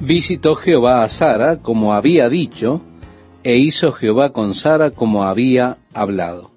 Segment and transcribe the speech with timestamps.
[0.00, 2.80] Visitó Jehová a Sara como había dicho,
[3.42, 6.52] e hizo Jehová con Sara como había hablado.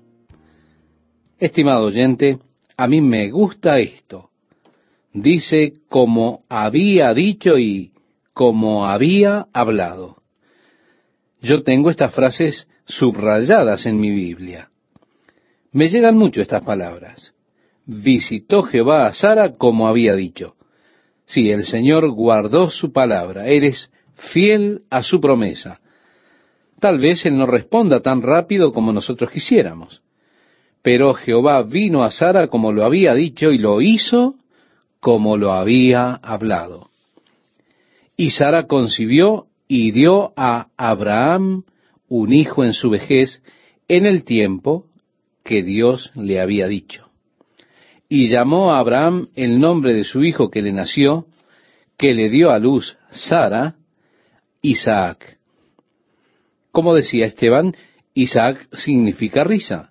[1.40, 2.40] Estimado oyente,
[2.78, 4.30] a mí me gusta esto.
[5.12, 7.92] Dice como había dicho y
[8.34, 10.16] como había hablado.
[11.42, 14.70] Yo tengo estas frases subrayadas en mi Biblia.
[15.74, 17.34] Me llegan mucho estas palabras.
[17.86, 20.56] Visitó Jehová a Sara como había dicho.
[21.26, 23.48] Sí, el Señor guardó su palabra.
[23.48, 25.80] Eres fiel a su promesa.
[26.80, 30.02] Tal vez Él no responda tan rápido como nosotros quisiéramos.
[30.82, 34.36] Pero Jehová vino a Sara como lo había dicho y lo hizo
[35.00, 36.90] como lo había hablado.
[38.18, 41.64] Y Sara concibió y dio a Abraham
[42.10, 43.42] un hijo en su vejez
[43.88, 44.86] en el tiempo
[45.44, 47.13] que Dios le había dicho
[48.14, 51.26] y llamó a Abraham el nombre de su hijo que le nació,
[51.98, 53.74] que le dio a luz Sara,
[54.62, 55.40] Isaac.
[56.72, 57.76] Como decía Esteban,
[58.14, 59.90] Isaac significa risa.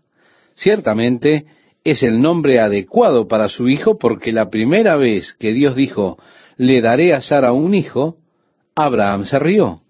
[0.54, 1.46] Ciertamente
[1.82, 6.16] es el nombre adecuado para su hijo porque la primera vez que Dios dijo,
[6.56, 8.18] le daré a Sara un hijo,
[8.76, 9.80] Abraham se rió.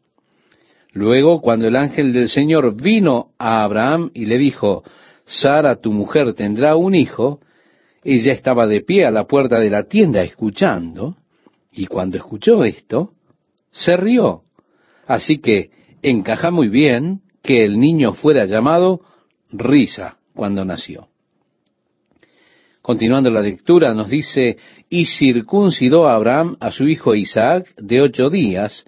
[0.93, 4.85] Luego, cuando el ángel del Señor vino a Abraham y le dijo,
[5.27, 7.39] Sara, tu mujer, tendrá un hijo,
[8.05, 11.17] ella estaba de pie a la puerta de la tienda escuchando,
[11.71, 13.13] y cuando escuchó esto,
[13.71, 14.43] se rió.
[15.07, 15.71] Así que
[16.03, 19.01] encaja muy bien que el niño fuera llamado
[19.51, 21.09] risa cuando nació.
[22.83, 24.59] Continuando la lectura, nos dice,
[24.91, 28.85] y circuncidó Abraham a su hijo Isaac de ocho días,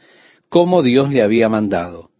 [0.48, 2.10] como Dios le había mandado.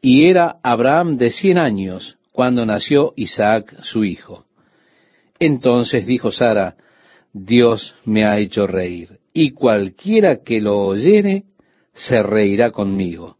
[0.00, 4.45] Y era Abraham de cien años cuando nació Isaac su hijo.
[5.38, 6.76] Entonces dijo Sara,
[7.32, 11.44] Dios me ha hecho reír, y cualquiera que lo oyere
[11.92, 13.36] se reirá conmigo.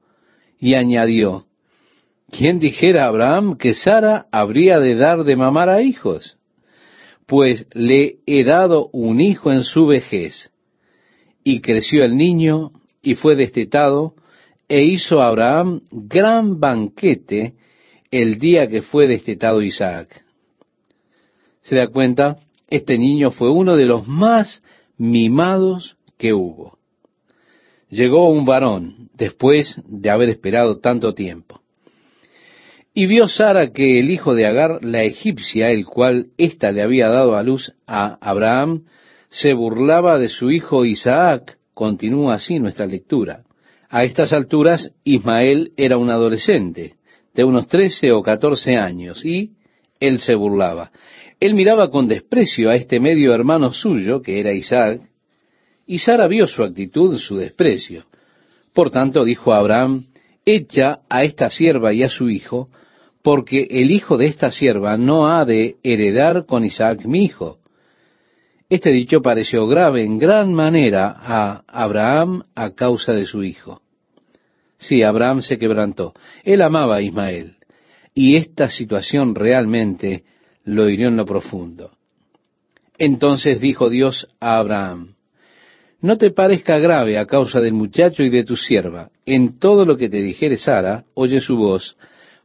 [0.58, 1.46] Y añadió,
[2.30, 6.36] ¿quién dijera a Abraham que Sara habría de dar de mamar a hijos?
[7.26, 10.50] Pues le he dado un hijo en su vejez.
[11.42, 12.72] Y creció el niño
[13.02, 14.14] y fue destetado,
[14.68, 17.54] e hizo Abraham gran banquete
[18.10, 20.25] el día que fue destetado Isaac
[21.66, 22.36] se da cuenta,
[22.68, 24.62] este niño fue uno de los más
[24.98, 26.78] mimados que hubo.
[27.88, 31.60] Llegó un varón después de haber esperado tanto tiempo.
[32.94, 37.08] Y vio Sara que el hijo de Agar, la egipcia, el cual ésta le había
[37.08, 38.84] dado a luz a Abraham,
[39.28, 41.58] se burlaba de su hijo Isaac.
[41.74, 43.42] Continúa así nuestra lectura.
[43.88, 46.94] A estas alturas, Ismael era un adolescente,
[47.34, 49.50] de unos trece o catorce años, y
[49.98, 50.92] él se burlaba.
[51.38, 55.02] Él miraba con desprecio a este medio hermano suyo, que era Isaac,
[55.86, 58.04] y Sara vio su actitud, su desprecio.
[58.72, 60.06] Por tanto dijo a Abraham,
[60.44, 62.68] echa a esta sierva y a su hijo,
[63.22, 67.58] porque el hijo de esta sierva no ha de heredar con Isaac mi hijo.
[68.68, 73.80] Este dicho pareció grave en gran manera a Abraham a causa de su hijo.
[74.78, 76.14] Sí, Abraham se quebrantó.
[76.44, 77.56] Él amaba a Ismael.
[78.14, 80.24] Y esta situación realmente
[80.66, 81.92] lo hirió en lo profundo.
[82.98, 85.14] Entonces dijo Dios a Abraham,
[86.00, 89.10] no te parezca grave a causa del muchacho y de tu sierva.
[89.24, 91.96] En todo lo que te dijere Sara, oye su voz,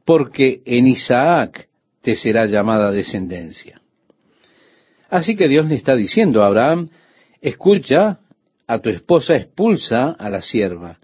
[0.05, 1.67] porque en Isaac
[2.01, 3.81] te será llamada descendencia.
[5.09, 6.89] Así que Dios le está diciendo a Abraham,
[7.41, 8.19] escucha,
[8.67, 10.99] a tu esposa expulsa a la sierva.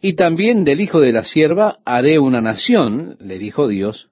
[0.00, 4.08] Y también del hijo de la sierva haré una nación, le dijo Dios,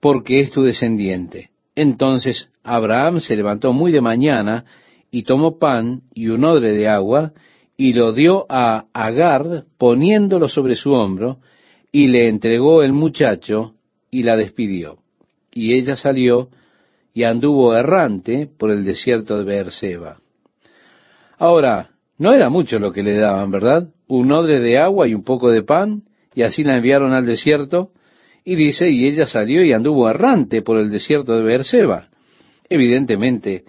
[0.00, 1.50] porque es tu descendiente.
[1.74, 4.64] Entonces Abraham se levantó muy de mañana
[5.10, 7.32] y tomó pan y un odre de agua
[7.76, 11.38] y lo dio a Agar poniéndolo sobre su hombro
[11.92, 13.74] y le entregó el muchacho
[14.10, 14.98] y la despidió.
[15.52, 16.48] Y ella salió
[17.14, 20.18] y anduvo errante por el desierto de Beerseba.
[21.38, 23.88] Ahora, no era mucho lo que le daban, ¿verdad?
[24.08, 26.02] Un odre de agua y un poco de pan,
[26.34, 27.92] y así la enviaron al desierto,
[28.44, 32.08] y dice, y ella salió y anduvo errante por el desierto de Beerseba.
[32.68, 33.64] Evidentemente,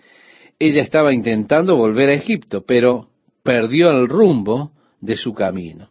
[0.57, 3.09] ella estaba intentando volver a Egipto, pero
[3.43, 4.71] perdió el rumbo
[5.01, 5.89] de su camino.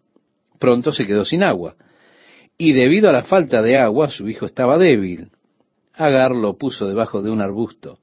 [0.58, 1.76] Pronto se quedó sin agua.
[2.56, 5.30] Y debido a la falta de agua, su hijo estaba débil.
[5.94, 7.98] Agar lo puso debajo de un arbusto.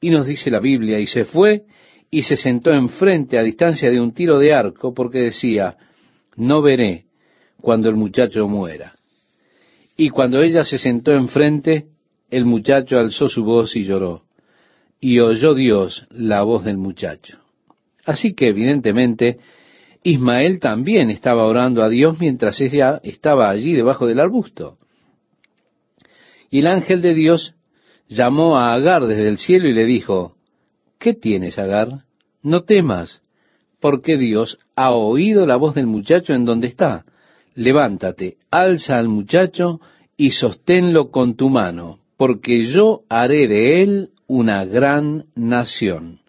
[0.00, 1.64] Y nos dice la Biblia, y se fue
[2.10, 5.76] y se sentó enfrente a distancia de un tiro de arco, porque decía,
[6.36, 7.06] no veré
[7.60, 8.94] cuando el muchacho muera.
[9.96, 11.86] Y cuando ella se sentó enfrente,
[12.30, 14.22] el muchacho alzó su voz y lloró.
[15.00, 17.38] Y oyó Dios la voz del muchacho.
[18.04, 19.38] Así que evidentemente
[20.02, 24.78] Ismael también estaba orando a Dios mientras ella estaba allí debajo del arbusto.
[26.50, 27.54] Y el ángel de Dios
[28.08, 30.36] llamó a Agar desde el cielo y le dijo,
[30.98, 32.04] ¿qué tienes, Agar?
[32.42, 33.22] No temas,
[33.80, 37.04] porque Dios ha oído la voz del muchacho en donde está.
[37.54, 39.80] Levántate, alza al muchacho
[40.16, 46.20] y sosténlo con tu mano, porque yo haré de él una gran nación.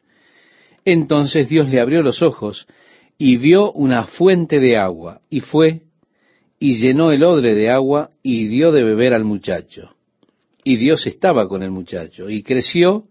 [0.83, 2.67] Entonces Dios le abrió los ojos
[3.17, 5.81] y vio una fuente de agua, y fue
[6.59, 9.95] y llenó el odre de agua y dio de beber al muchacho.
[10.63, 13.05] Y Dios estaba con el muchacho, y creció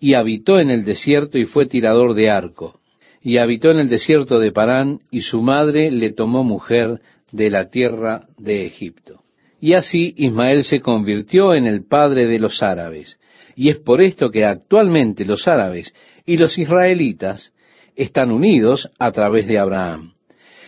[0.00, 2.80] y habitó en el desierto y fue tirador de arco.
[3.22, 7.00] Y habitó en el desierto de Parán, y su madre le tomó mujer
[7.32, 9.22] de la tierra de Egipto.
[9.60, 13.18] Y así Ismael se convirtió en el padre de los árabes.
[13.54, 15.94] Y es por esto que actualmente los árabes
[16.24, 17.52] y los israelitas
[17.94, 20.14] están unidos a través de Abraham.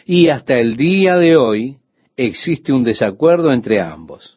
[0.04, 1.76] Y hasta el día de hoy
[2.16, 4.36] existe un desacuerdo entre ambos.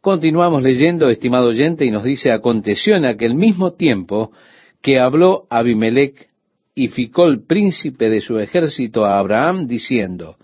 [0.00, 4.32] Continuamos leyendo, estimado oyente, y nos dice, aconteció en aquel mismo tiempo
[4.80, 6.28] que habló Abimelech
[6.74, 10.36] y Ficol, príncipe de su ejército, a Abraham, diciendo,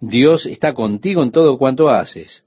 [0.00, 2.44] Dios está contigo en todo cuanto haces.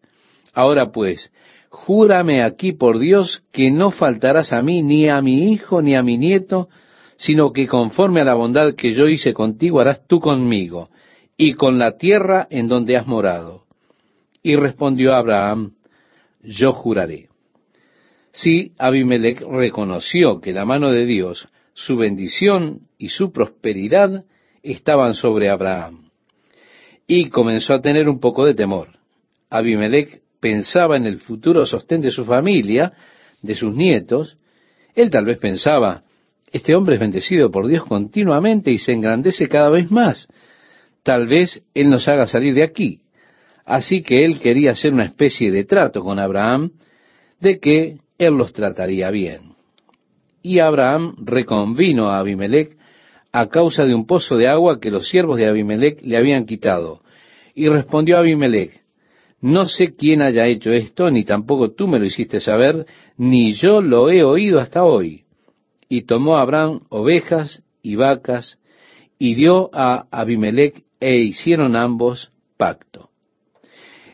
[0.53, 1.31] Ahora pues,
[1.69, 6.03] júrame aquí por Dios que no faltarás a mí, ni a mi hijo, ni a
[6.03, 6.69] mi nieto,
[7.17, 10.89] sino que conforme a la bondad que yo hice contigo harás tú conmigo,
[11.37, 13.65] y con la tierra en donde has morado.
[14.43, 15.73] Y respondió Abraham,
[16.41, 17.29] yo juraré.
[18.31, 24.23] Sí, Abimelech reconoció que la mano de Dios, su bendición y su prosperidad
[24.63, 26.10] estaban sobre Abraham
[27.13, 28.87] y comenzó a tener un poco de temor.
[29.49, 32.93] Abimelech pensaba en el futuro sostén de su familia,
[33.41, 34.37] de sus nietos.
[34.95, 36.03] Él tal vez pensaba,
[36.53, 40.29] este hombre es bendecido por Dios continuamente y se engrandece cada vez más.
[41.03, 43.01] Tal vez Él nos haga salir de aquí.
[43.65, 46.71] Así que él quería hacer una especie de trato con Abraham
[47.41, 49.51] de que Él los trataría bien.
[50.41, 52.77] Y Abraham reconvino a Abimelech
[53.31, 57.01] a causa de un pozo de agua que los siervos de Abimelech le habían quitado.
[57.55, 58.81] Y respondió Abimelech,
[59.41, 62.85] no sé quién haya hecho esto, ni tampoco tú me lo hiciste saber,
[63.17, 65.23] ni yo lo he oído hasta hoy.
[65.89, 68.59] Y tomó Abraham ovejas y vacas,
[69.17, 73.09] y dio a Abimelech, e hicieron ambos pacto.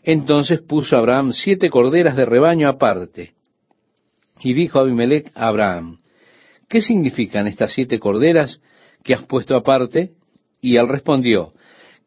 [0.04, 3.34] Entonces puso Abraham siete corderas de rebaño aparte,
[4.40, 6.00] y dijo Abimelech a Abraham,
[6.70, 8.62] ¿qué significan estas siete corderas
[9.08, 10.12] que has puesto aparte?
[10.62, 11.54] Y él respondió,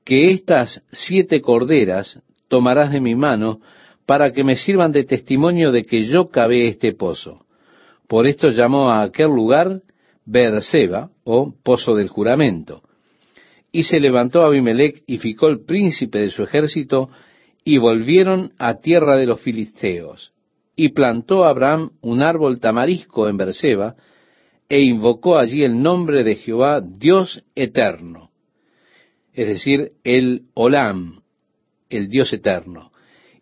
[0.04, 3.60] que estas siete corderas tomarás de mi mano
[4.04, 7.46] para que me sirvan de testimonio de que yo cavé este pozo.
[8.06, 9.80] Por esto llamó a aquel lugar
[10.26, 12.82] Beerseba, o pozo del juramento.
[13.72, 17.08] Y se levantó Abimelech y ficó el príncipe de su ejército,
[17.64, 20.32] y volvieron a tierra de los filisteos.
[20.76, 23.96] Y plantó Abraham un árbol tamarisco en Beerseba,
[24.70, 28.30] e invocó allí el nombre de Jehová, Dios eterno,
[29.32, 31.22] es decir, el Olam,
[31.90, 32.92] el Dios eterno.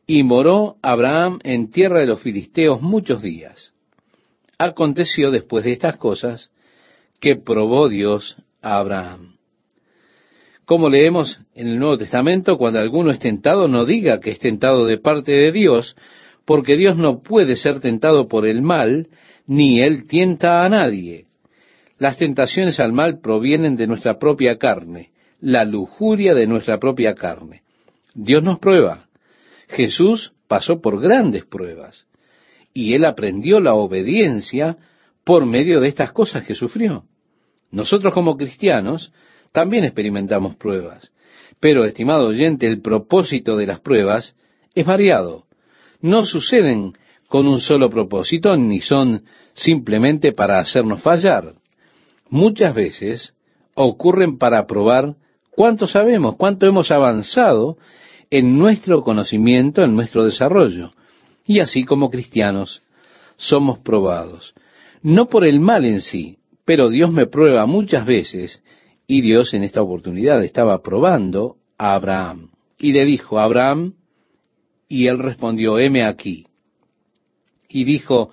[0.06, 3.74] Y moró Abraham en tierra de los filisteos muchos días.
[4.58, 6.50] Aconteció después de estas cosas
[7.20, 9.36] que probó Dios a Abraham.
[10.64, 14.86] Como leemos en el Nuevo Testamento, cuando alguno es tentado, no diga que es tentado
[14.86, 15.94] de parte de Dios,
[16.46, 19.08] porque Dios no puede ser tentado por el mal,
[19.48, 21.26] ni él tienta a nadie.
[21.98, 27.62] Las tentaciones al mal provienen de nuestra propia carne, la lujuria de nuestra propia carne.
[28.14, 29.08] Dios nos prueba.
[29.68, 32.06] Jesús pasó por grandes pruebas
[32.72, 34.76] y él aprendió la obediencia
[35.24, 37.04] por medio de estas cosas que sufrió.
[37.70, 39.12] Nosotros como cristianos
[39.52, 41.10] también experimentamos pruebas,
[41.60, 44.36] pero, estimado oyente, el propósito de las pruebas
[44.74, 45.44] es variado.
[46.00, 46.92] No suceden
[47.28, 49.22] con un solo propósito, ni son
[49.54, 51.54] simplemente para hacernos fallar.
[52.30, 53.34] Muchas veces
[53.74, 55.14] ocurren para probar
[55.50, 57.76] cuánto sabemos, cuánto hemos avanzado
[58.30, 60.92] en nuestro conocimiento, en nuestro desarrollo.
[61.44, 62.82] Y así como cristianos
[63.36, 64.54] somos probados.
[65.02, 68.62] No por el mal en sí, pero Dios me prueba muchas veces
[69.06, 72.50] y Dios en esta oportunidad estaba probando a Abraham.
[72.78, 73.94] Y le dijo Abraham,
[74.88, 76.47] y él respondió, heme aquí
[77.68, 78.30] y dijo,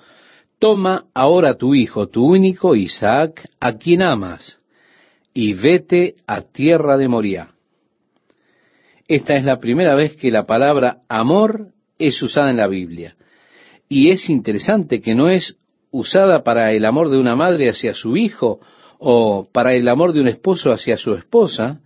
[0.59, 4.59] Toma ahora tu hijo, tu único Isaac, a quien amas,
[5.33, 7.49] y vete a tierra de Moria.
[9.07, 13.15] Esta es la primera vez que la palabra amor es usada en la Biblia.
[13.87, 15.57] Y es interesante que no es
[15.91, 18.59] usada para el amor de una madre hacia su hijo
[18.97, 21.81] o para el amor de un esposo hacia su esposa,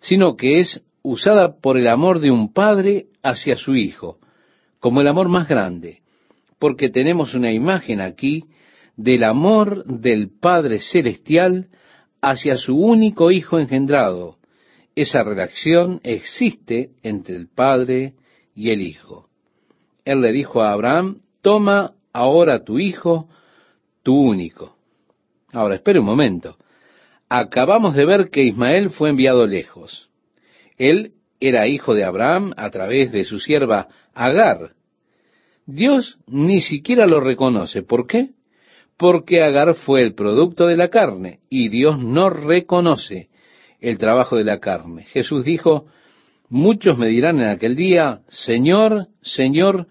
[0.00, 4.18] sino que es usada por el amor de un padre hacia su hijo,
[4.80, 6.00] como el amor más grande,
[6.60, 8.44] porque tenemos una imagen aquí
[8.96, 11.68] del amor del Padre Celestial
[12.20, 14.36] hacia su único Hijo engendrado.
[14.94, 18.12] Esa relación existe entre el Padre
[18.54, 19.28] y el Hijo.
[20.04, 23.28] Él le dijo a Abraham, toma ahora tu Hijo,
[24.02, 24.76] tu único.
[25.52, 26.56] Ahora, espere un momento.
[27.28, 30.10] Acabamos de ver que Ismael fue enviado lejos.
[30.76, 34.72] Él era hijo de Abraham a través de su sierva Agar.
[35.70, 37.82] Dios ni siquiera lo reconoce.
[37.82, 38.30] ¿Por qué?
[38.96, 43.28] Porque Agar fue el producto de la carne y Dios no reconoce
[43.80, 45.04] el trabajo de la carne.
[45.04, 45.86] Jesús dijo,
[46.48, 49.86] muchos me dirán en aquel día, Señor, Señor,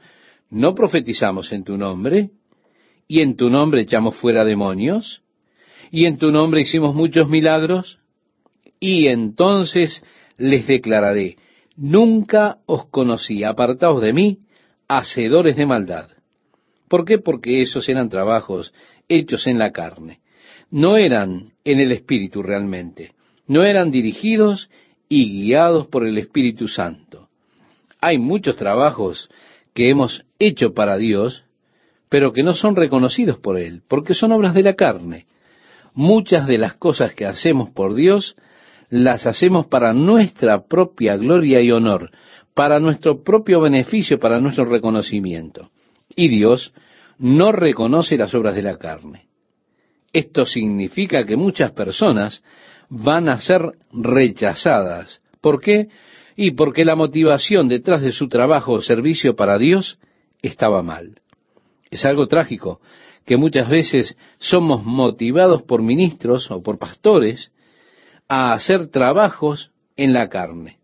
[0.50, 2.30] ¿no profetizamos en tu nombre?
[3.08, 5.24] ¿Y en tu nombre echamos fuera demonios?
[5.92, 8.00] ¿Y en tu nombre hicimos muchos milagros?
[8.80, 10.04] Y entonces
[10.38, 11.38] les declararé,
[11.76, 14.40] nunca os conocí, apartaos de mí,
[14.90, 16.10] hacedores de maldad.
[16.90, 17.20] ¿Por qué?
[17.20, 18.74] Porque esos eran trabajos
[19.08, 20.20] hechos en la carne.
[20.72, 23.14] No eran en el Espíritu realmente.
[23.48, 24.70] No eran dirigidos
[25.08, 27.30] y guiados por el Espíritu Santo.
[28.02, 29.30] Hay muchos trabajos
[29.74, 31.44] que hemos hecho para Dios,
[32.10, 35.28] pero que no son reconocidos por Él, porque son obras de la carne.
[35.94, 38.36] Muchas de las cosas que hacemos por Dios
[38.90, 42.12] las hacemos para nuestra propia gloria y honor,
[42.60, 45.70] para nuestro propio beneficio, para nuestro reconocimiento.
[46.14, 46.74] Y Dios
[47.18, 49.28] no reconoce las obras de la carne.
[50.12, 52.44] Esto significa que muchas personas
[52.90, 53.62] van a ser
[53.94, 55.22] rechazadas.
[55.40, 55.88] ¿Por qué?
[56.36, 59.98] Y porque la motivación detrás de su trabajo o servicio para Dios
[60.42, 61.22] estaba mal.
[61.90, 62.82] Es algo trágico
[63.26, 67.54] que muchas veces somos motivados por ministros o por pastores
[68.28, 70.79] a hacer trabajos en la carne.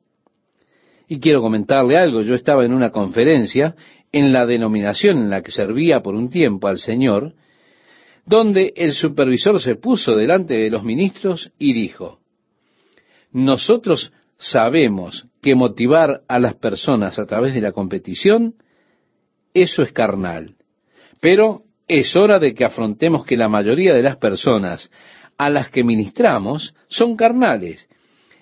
[1.08, 3.76] Y quiero comentarle algo, yo estaba en una conferencia
[4.12, 7.34] en la denominación en la que servía por un tiempo al Señor,
[8.26, 12.20] donde el supervisor se puso delante de los ministros y dijo,
[13.32, 18.56] nosotros sabemos que motivar a las personas a través de la competición,
[19.54, 20.56] eso es carnal.
[21.22, 24.90] Pero es hora de que afrontemos que la mayoría de las personas
[25.38, 27.88] a las que ministramos son carnales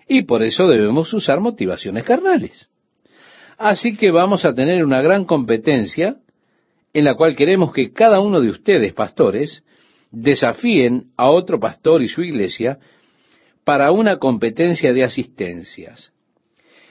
[0.07, 2.69] y por eso debemos usar motivaciones carnales.
[3.57, 6.17] Así que vamos a tener una gran competencia
[6.93, 9.63] en la cual queremos que cada uno de ustedes, pastores,
[10.11, 12.79] desafíen a otro pastor y su iglesia
[13.63, 16.11] para una competencia de asistencias.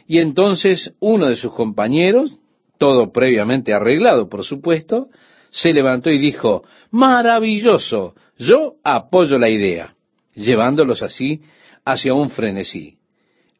[0.07, 2.33] Y entonces uno de sus compañeros,
[2.79, 5.09] todo previamente arreglado, por supuesto,
[5.51, 9.95] se levantó y dijo, maravilloso, yo apoyo la idea,
[10.35, 11.43] llevándolos así
[11.85, 12.99] hacia un frenesí.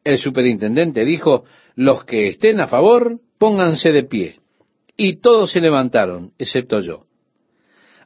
[0.03, 1.45] El superintendente dijo,
[1.75, 4.35] los que estén a favor, pónganse de pie.
[4.97, 7.05] Y todos se levantaron, excepto yo.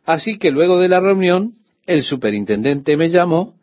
[0.05, 3.55] Así que luego de la reunión, el superintendente me llamó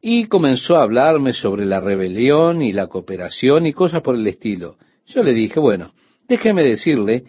[0.00, 4.76] y comenzó a hablarme sobre la rebelión y la cooperación y cosas por el estilo.
[5.06, 5.92] Yo le dije, bueno,
[6.28, 7.24] déjeme decirle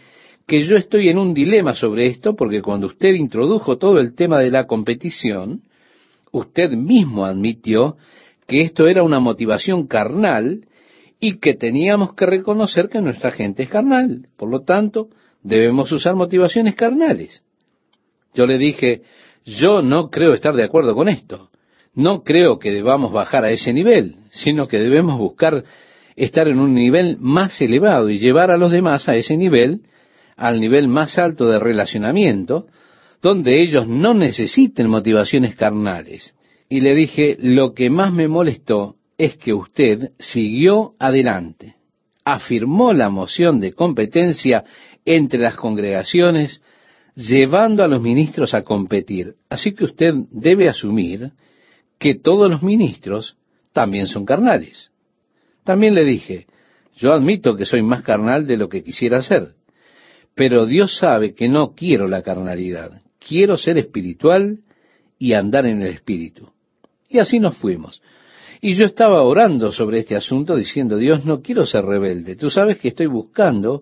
[0.46, 4.40] que yo estoy en un dilema sobre esto porque cuando usted introdujo todo el tema
[4.40, 5.62] de la competición,
[6.32, 7.98] usted mismo admitió
[8.50, 10.66] que esto era una motivación carnal
[11.20, 14.28] y que teníamos que reconocer que nuestra gente es carnal.
[14.36, 15.10] Por lo tanto,
[15.44, 17.44] debemos usar motivaciones carnales.
[18.34, 19.04] Yo le dije,
[19.46, 21.52] yo no creo estar de acuerdo con esto.
[21.94, 25.64] No creo que debamos bajar a ese nivel, sino que debemos buscar
[26.16, 29.84] estar en un nivel más elevado y llevar a los demás a ese nivel
[30.40, 32.68] al nivel más alto de relacionamiento,
[33.22, 36.34] donde ellos no necesiten motivaciones carnales.
[36.70, 41.76] Y le dije, lo que más me molestó es que usted siguió adelante,
[42.24, 44.64] afirmó la moción de competencia
[45.04, 46.62] entre las congregaciones,
[47.16, 49.34] llevando a los ministros a competir.
[49.50, 51.32] Así que usted debe asumir
[51.98, 53.36] que todos los ministros
[53.74, 54.92] también son carnales.
[55.64, 56.46] También le dije,
[56.96, 59.56] yo admito que soy más carnal de lo que quisiera ser,
[60.36, 64.60] pero Dios sabe que no quiero la carnalidad, quiero ser espiritual
[65.18, 66.52] y andar en el espíritu.
[67.10, 68.02] Y así nos fuimos.
[68.62, 72.36] Y yo estaba orando sobre este asunto diciendo, Dios, no quiero ser rebelde.
[72.36, 73.82] Tú sabes que estoy buscando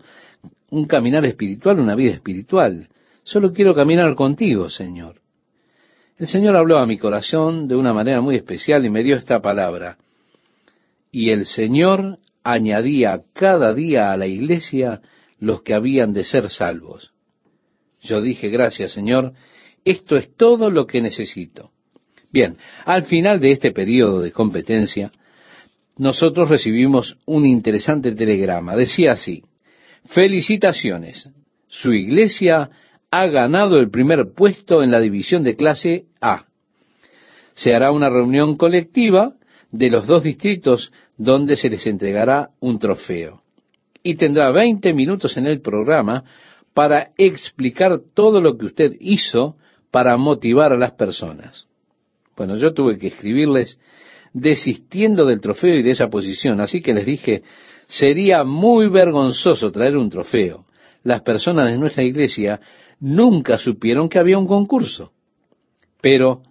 [0.70, 2.88] un caminar espiritual, una vida espiritual.
[3.24, 5.22] Solo quiero caminar contigo, Señor.
[6.18, 9.42] El Señor habló a mi corazón de una manera muy especial y me dio esta
[9.42, 9.98] palabra.
[11.12, 15.02] Y el Señor añadía cada día a la iglesia
[15.40, 17.12] los que habían de ser salvos.
[18.02, 19.34] Yo dije, gracias Señor,
[19.84, 21.72] esto es todo lo que necesito.
[22.32, 25.12] Bien, al final de este periodo de competencia,
[25.98, 28.76] nosotros recibimos un interesante telegrama.
[28.76, 29.44] Decía así,
[30.06, 31.30] felicitaciones,
[31.68, 32.70] su iglesia
[33.10, 36.46] ha ganado el primer puesto en la división de clase A.
[37.54, 39.34] Se hará una reunión colectiva
[39.72, 43.42] de los dos distritos donde se les entregará un trofeo.
[44.04, 46.24] Y tendrá 20 minutos en el programa
[46.74, 49.58] para explicar todo lo que usted hizo
[49.90, 51.68] para motivar a las personas.
[52.38, 53.80] Bueno, yo tuve que escribirles
[54.32, 57.42] desistiendo del trofeo y de esa posición, así que les dije,
[57.88, 60.66] sería muy vergonzoso traer un trofeo.
[61.04, 62.60] Las personas de nuestra iglesia
[63.00, 65.12] nunca supieron que había un concurso.
[66.00, 66.44] Pero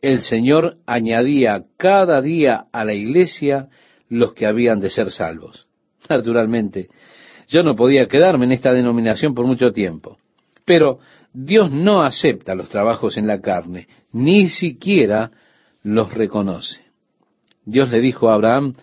[0.00, 3.68] el Señor añadía cada día a la iglesia
[4.08, 5.66] los que habían de ser salvos.
[6.08, 6.88] Naturalmente,
[7.48, 10.16] yo no podía quedarme en esta denominación por mucho tiempo.
[10.64, 11.00] Pero
[11.34, 15.32] Dios no acepta los trabajos en la carne, ni siquiera
[15.82, 16.80] los reconoce.
[17.64, 18.74] Dios le dijo a Abraham,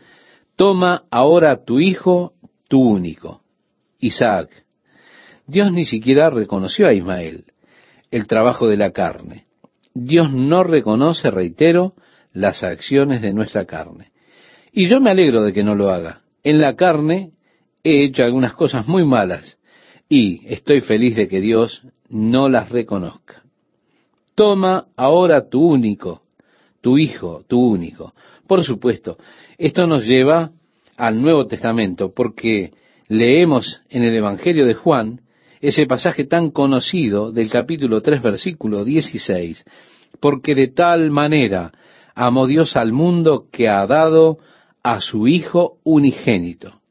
[0.57, 2.33] toma ahora tu hijo,
[2.67, 3.41] tu único,
[3.99, 4.49] Isaac.
[5.47, 7.45] Dios ni siquiera reconoció a Ismael
[8.11, 9.45] el trabajo de la carne.
[9.93, 11.93] Dios no reconoce, reitero,
[12.33, 14.11] las acciones de nuestra carne.
[14.73, 16.21] Y yo me alegro de que no lo haga.
[16.43, 17.31] En la carne
[17.83, 19.57] he hecho algunas cosas muy malas
[20.09, 23.43] y estoy feliz de que Dios no las reconozca.
[24.35, 26.21] Toma ahora tu único,
[26.81, 28.13] tu hijo, tu único.
[28.47, 29.17] Por supuesto,
[29.57, 30.51] esto nos lleva
[30.97, 32.73] al Nuevo Testamento, porque
[33.07, 35.21] leemos en el Evangelio de Juan
[35.61, 39.63] ese pasaje tan conocido del capítulo 3, versículo 16,
[40.19, 41.71] porque de tal manera
[42.13, 44.39] amó Dios al mundo que ha dado
[44.83, 46.81] a su Hijo unigénito.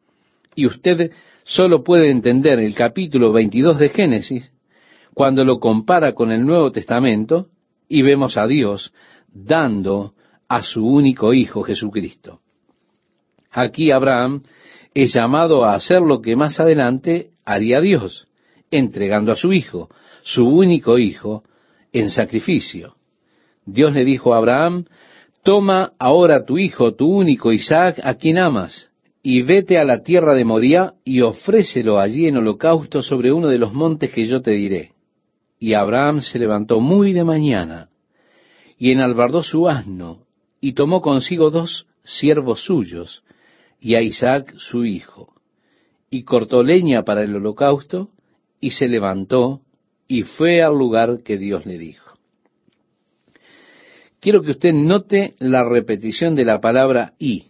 [0.55, 1.11] Y usted
[1.45, 4.51] solo puede entender el capítulo 22 de Génesis
[5.15, 7.49] cuando lo compara con el Nuevo Testamento
[7.89, 8.93] y vemos a Dios
[9.33, 10.15] dando
[10.49, 12.41] a su único Hijo Jesucristo.
[13.51, 14.43] Aquí Abraham
[14.95, 18.29] es llamado a hacer lo que más adelante haría Dios,
[18.71, 19.89] entregando a su Hijo,
[20.23, 21.45] su único Hijo,
[21.93, 22.97] en sacrificio.
[23.67, 24.85] Dios le dijo a Abraham,
[25.43, 28.91] toma ahora tu Hijo, tu único Isaac, a quien amas,
[29.23, 33.59] y vete a la tierra de Moría y ofrécelo allí en holocausto sobre uno de
[33.59, 34.93] los montes que yo te diré.
[35.61, 37.91] Y Abraham se levantó muy de mañana,
[38.79, 40.25] y enalbardó su asno,
[40.59, 43.23] y tomó consigo dos siervos suyos,
[43.79, 45.35] y a Isaac su hijo,
[46.11, 48.09] y cortó leña para el holocausto,
[48.59, 49.61] y se levantó,
[50.09, 52.17] y fue al lugar que Dios le dijo.
[54.19, 57.49] Quiero que usted note la repetición de la palabra y.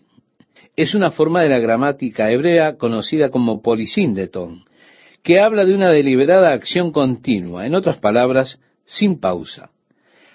[0.77, 4.65] Es una forma de la gramática hebrea conocida como polisíndeton,
[5.23, 9.71] que habla de una deliberada acción continua, en otras palabras, sin pausa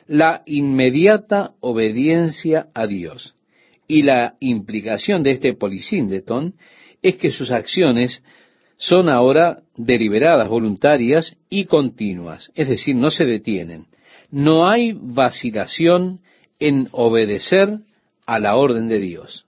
[0.07, 3.35] la inmediata obediencia a Dios.
[3.87, 6.55] Y la implicación de este polisíndeton
[7.01, 8.23] es que sus acciones
[8.77, 13.85] son ahora deliberadas, voluntarias y continuas, es decir, no se detienen.
[14.31, 16.19] No hay vacilación
[16.59, 17.79] en obedecer
[18.25, 19.45] a la orden de Dios.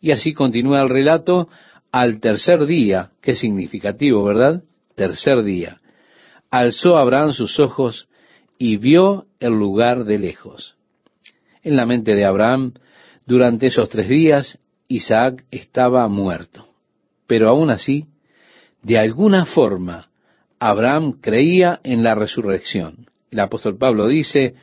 [0.00, 1.48] Y así continúa el relato
[1.92, 4.62] al tercer día, que es significativo, ¿verdad?
[4.94, 5.80] Tercer día.
[6.50, 8.08] Alzó Abraham sus ojos
[8.58, 10.76] y vio el lugar de lejos.
[11.62, 12.74] En la mente de Abraham,
[13.26, 16.66] durante esos tres días, Isaac estaba muerto.
[17.26, 18.06] Pero aún así,
[18.82, 20.08] de alguna forma,
[20.58, 23.06] Abraham creía en la resurrección.
[23.30, 24.54] El apóstol Pablo dice,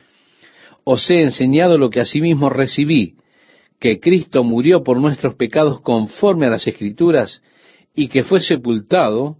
[0.84, 3.16] os he enseñado lo que asimismo recibí,
[3.78, 7.42] que Cristo murió por nuestros pecados conforme a las Escrituras,
[7.94, 9.36] y que fue sepultado,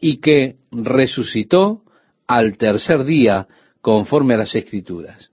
[0.00, 1.82] y que resucitó
[2.26, 3.48] al tercer día
[3.80, 5.30] conforme a las escrituras.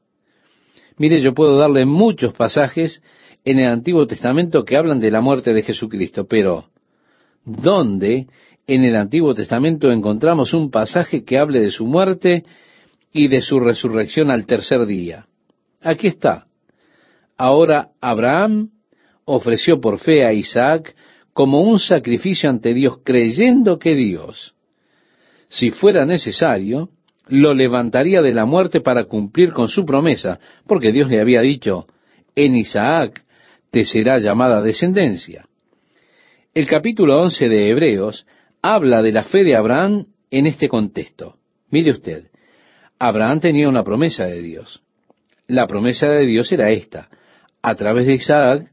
[0.98, 3.02] Mire, yo puedo darle muchos pasajes
[3.46, 6.66] en el Antiguo Testamento que hablan de la muerte de Jesucristo, pero
[7.46, 8.28] ¿dónde
[8.66, 12.44] en el Antiguo Testamento encontramos un pasaje que hable de su muerte
[13.14, 15.28] y de su resurrección al tercer día?
[15.82, 16.47] Aquí está.
[17.38, 18.70] Ahora Abraham
[19.26, 20.96] ofreció por fe a Isaac
[21.34, 24.56] como un sacrificio ante Dios, creyendo que Dios,
[25.50, 26.90] si fuera necesario,
[27.28, 31.88] lo levantaría de la muerte para cumplir con su promesa, porque Dios le había dicho,
[32.36, 33.24] en Isaac
[33.72, 35.46] te será llamada descendencia.
[36.54, 38.26] El capítulo 11 de Hebreos
[38.62, 41.36] habla de la fe de Abraham en este contexto.
[41.70, 42.32] Mire usted,
[42.98, 44.82] Abraham tenía una promesa de Dios.
[45.48, 47.10] La promesa de Dios era esta,
[47.68, 48.72] a través de Isaac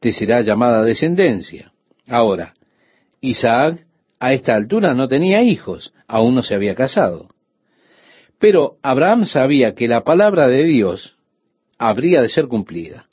[0.00, 1.72] te será llamada descendencia.
[2.08, 2.54] Ahora,
[3.20, 3.86] Isaac
[4.18, 7.28] a esta altura no tenía hijos, aún no se había casado.
[8.40, 11.16] Pero Abraham sabía que la palabra de Dios
[11.78, 13.06] habría de ser cumplida.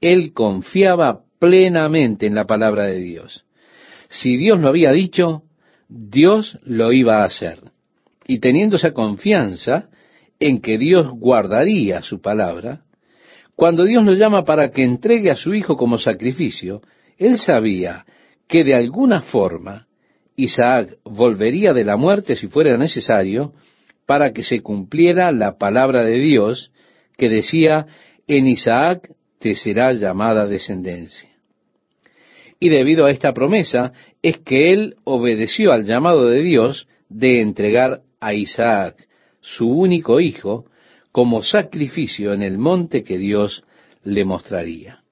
[0.00, 3.44] Él confiaba plenamente en la palabra de Dios.
[4.08, 5.42] Si Dios lo había dicho,
[5.88, 7.58] Dios lo iba a hacer.
[8.26, 9.90] Y teniendo esa confianza
[10.40, 12.83] en que Dios guardaría su palabra,
[13.56, 16.82] cuando Dios lo llama para que entregue a su hijo como sacrificio,
[17.18, 18.04] él sabía
[18.48, 19.86] que de alguna forma
[20.36, 23.52] Isaac volvería de la muerte si fuera necesario
[24.06, 26.72] para que se cumpliera la palabra de Dios
[27.16, 27.86] que decía,
[28.26, 31.30] en Isaac te será llamada descendencia.
[32.58, 38.00] Y debido a esta promesa es que él obedeció al llamado de Dios de entregar
[38.20, 39.06] a Isaac,
[39.40, 40.64] su único hijo,
[41.14, 43.62] como sacrificio en el monte que Dios
[44.02, 45.04] le mostraría.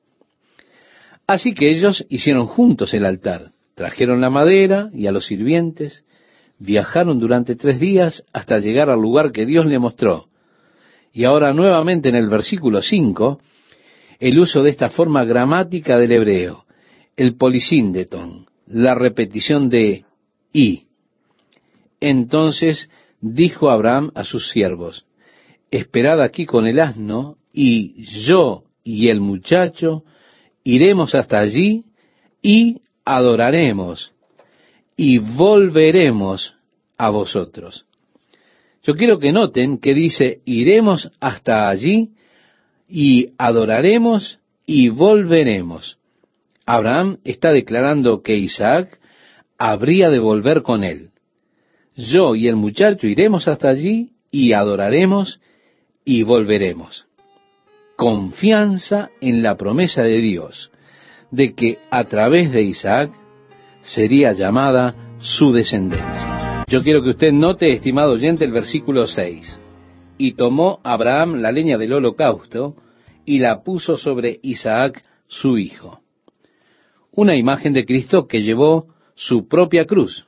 [1.29, 6.03] Así que ellos hicieron juntos el altar, trajeron la madera y a los sirvientes,
[6.59, 10.27] viajaron durante tres días hasta llegar al lugar que Dios le mostró.
[11.13, 13.41] Y ahora nuevamente en el versículo 5,
[14.19, 16.65] el uso de esta forma gramática del hebreo,
[17.17, 20.05] el polisíndeton, la repetición de
[20.53, 20.87] y.
[22.01, 25.07] Entonces dijo Abraham a sus siervos,
[25.73, 30.05] esperad aquí con el asno, y yo y el muchacho
[30.63, 31.85] iremos hasta allí
[32.41, 34.13] y adoraremos
[34.97, 36.55] y volveremos
[36.97, 37.87] a vosotros.
[38.85, 42.11] Yo quiero que noten que dice, iremos hasta allí
[42.89, 45.99] y adoraremos y volveremos.
[46.67, 48.99] Abraham está declarando que Isaac
[49.59, 51.11] habría de volver con él.
[51.97, 55.41] Yo y el muchacho iremos hasta allí y adoraremos
[56.05, 57.07] y volveremos
[58.03, 60.73] confianza en la promesa de Dios
[61.31, 63.13] de que a través de Isaac
[63.81, 66.65] sería llamada su descendencia.
[66.67, 69.59] Yo quiero que usted note, estimado oyente, el versículo 6.
[70.19, 72.75] Y tomó Abraham la leña del holocausto
[73.25, 76.01] y la puso sobre Isaac su hijo.
[77.13, 80.27] Una imagen de Cristo que llevó su propia cruz.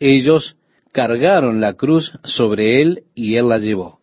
[0.00, 0.56] Ellos
[0.92, 4.01] cargaron la cruz sobre él y él la llevó.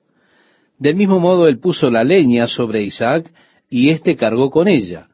[0.79, 3.31] Del mismo modo él puso la leña sobre Isaac
[3.69, 5.09] y éste cargó con ella.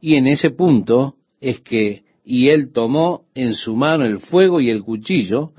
[0.00, 4.70] Y en ese punto es que, y él tomó en su mano el fuego y
[4.70, 5.52] el cuchillo,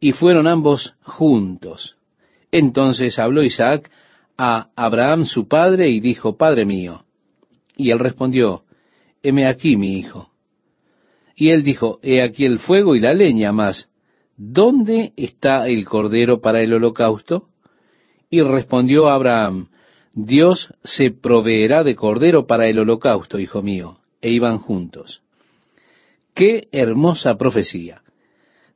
[0.00, 1.96] y fueron ambos juntos.
[2.50, 3.90] Entonces habló Isaac
[4.36, 7.04] a Abraham su padre y dijo, Padre mío.
[7.76, 8.64] Y él respondió,
[9.22, 10.30] Heme aquí mi hijo.
[11.36, 13.88] Y él dijo, He aquí el fuego y la leña, mas
[14.36, 17.49] ¿dónde está el cordero para el holocausto?
[18.30, 19.66] Y respondió Abraham,
[20.14, 23.98] Dios se proveerá de cordero para el holocausto, hijo mío.
[24.22, 25.22] E iban juntos.
[26.34, 28.02] Qué hermosa profecía.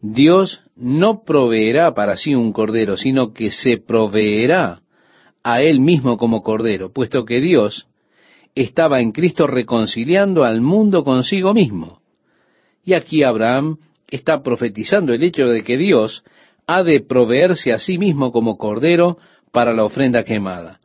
[0.00, 4.80] Dios no proveerá para sí un cordero, sino que se proveerá
[5.42, 7.86] a él mismo como cordero, puesto que Dios
[8.54, 12.00] estaba en Cristo reconciliando al mundo consigo mismo.
[12.84, 16.24] Y aquí Abraham está profetizando el hecho de que Dios
[16.66, 19.18] ha de proveerse a sí mismo como cordero
[19.54, 20.80] para la ofrenda quemada.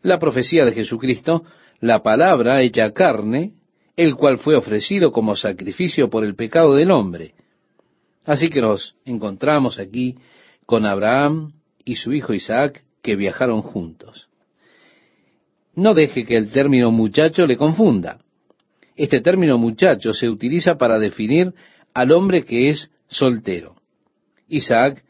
[0.00, 1.44] La profecía de Jesucristo,
[1.80, 3.52] la palabra hecha carne,
[3.94, 7.34] el cual fue ofrecido como sacrificio por el pecado del hombre.
[8.24, 10.16] Así que nos encontramos aquí
[10.64, 11.52] con Abraham
[11.84, 14.30] y su hijo Isaac que viajaron juntos.
[15.74, 18.20] No deje que el término muchacho le confunda.
[18.96, 21.52] Este término muchacho se utiliza para definir
[21.92, 23.76] al hombre que es soltero.
[24.48, 25.04] Isaac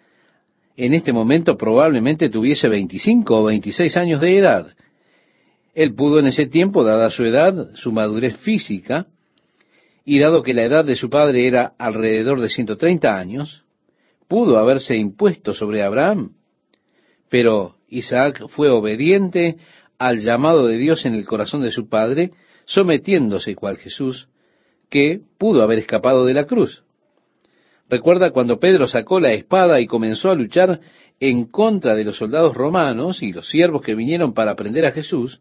[0.87, 4.69] en este momento probablemente tuviese 25 o 26 años de edad.
[5.75, 9.07] Él pudo en ese tiempo, dada su edad, su madurez física,
[10.07, 13.63] y dado que la edad de su padre era alrededor de 130 años,
[14.27, 16.33] pudo haberse impuesto sobre Abraham.
[17.29, 19.59] Pero Isaac fue obediente
[19.99, 22.31] al llamado de Dios en el corazón de su padre,
[22.65, 24.29] sometiéndose cual Jesús,
[24.89, 26.83] que pudo haber escapado de la cruz.
[27.91, 30.81] Recuerda cuando Pedro sacó la espada y comenzó a luchar
[31.19, 35.41] en contra de los soldados romanos y los siervos que vinieron para prender a Jesús.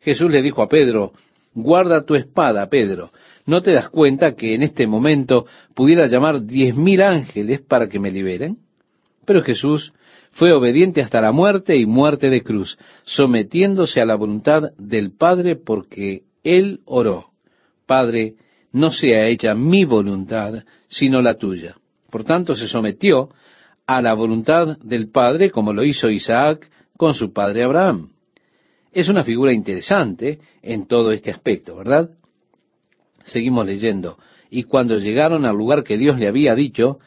[0.00, 1.12] Jesús le dijo a Pedro,
[1.52, 3.10] guarda tu espada, Pedro.
[3.44, 7.98] ¿No te das cuenta que en este momento pudiera llamar diez mil ángeles para que
[7.98, 8.58] me liberen?
[9.26, 9.92] Pero Jesús
[10.30, 15.56] fue obediente hasta la muerte y muerte de cruz, sometiéndose a la voluntad del Padre
[15.56, 17.30] porque Él oró.
[17.84, 18.34] Padre,
[18.74, 21.76] no sea hecha mi voluntad, sino la tuya.
[22.10, 23.30] Por tanto, se sometió
[23.86, 28.10] a la voluntad del Padre, como lo hizo Isaac con su padre Abraham.
[28.92, 32.10] Es una figura interesante en todo este aspecto, ¿verdad?
[33.22, 34.18] Seguimos leyendo.
[34.50, 36.98] Y cuando llegaron al lugar que Dios le había dicho,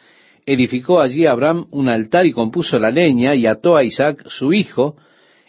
[0.46, 4.96] edificó allí Abraham un altar y compuso la leña y ató a Isaac su hijo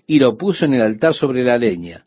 [0.07, 2.07] y lo puso en el altar sobre la leña.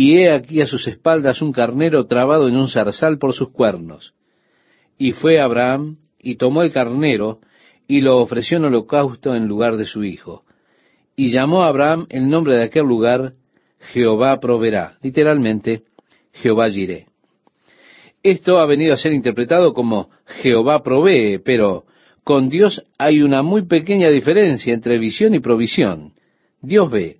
[0.00, 4.14] y he aquí a sus espaldas un carnero trabado en un zarzal por sus cuernos.
[4.96, 7.40] Y fue Abraham y tomó el carnero
[7.88, 10.44] y lo ofreció en holocausto en lugar de su hijo.
[11.16, 13.32] Y llamó a Abraham el nombre de aquel lugar
[13.92, 15.82] Jehová proveerá, literalmente
[16.32, 17.06] Jehová Jiré.
[18.22, 21.86] Esto ha venido a ser interpretado como Jehová provee, pero
[22.22, 26.12] con Dios hay una muy pequeña diferencia entre visión y provisión.
[26.62, 27.16] Dios ve.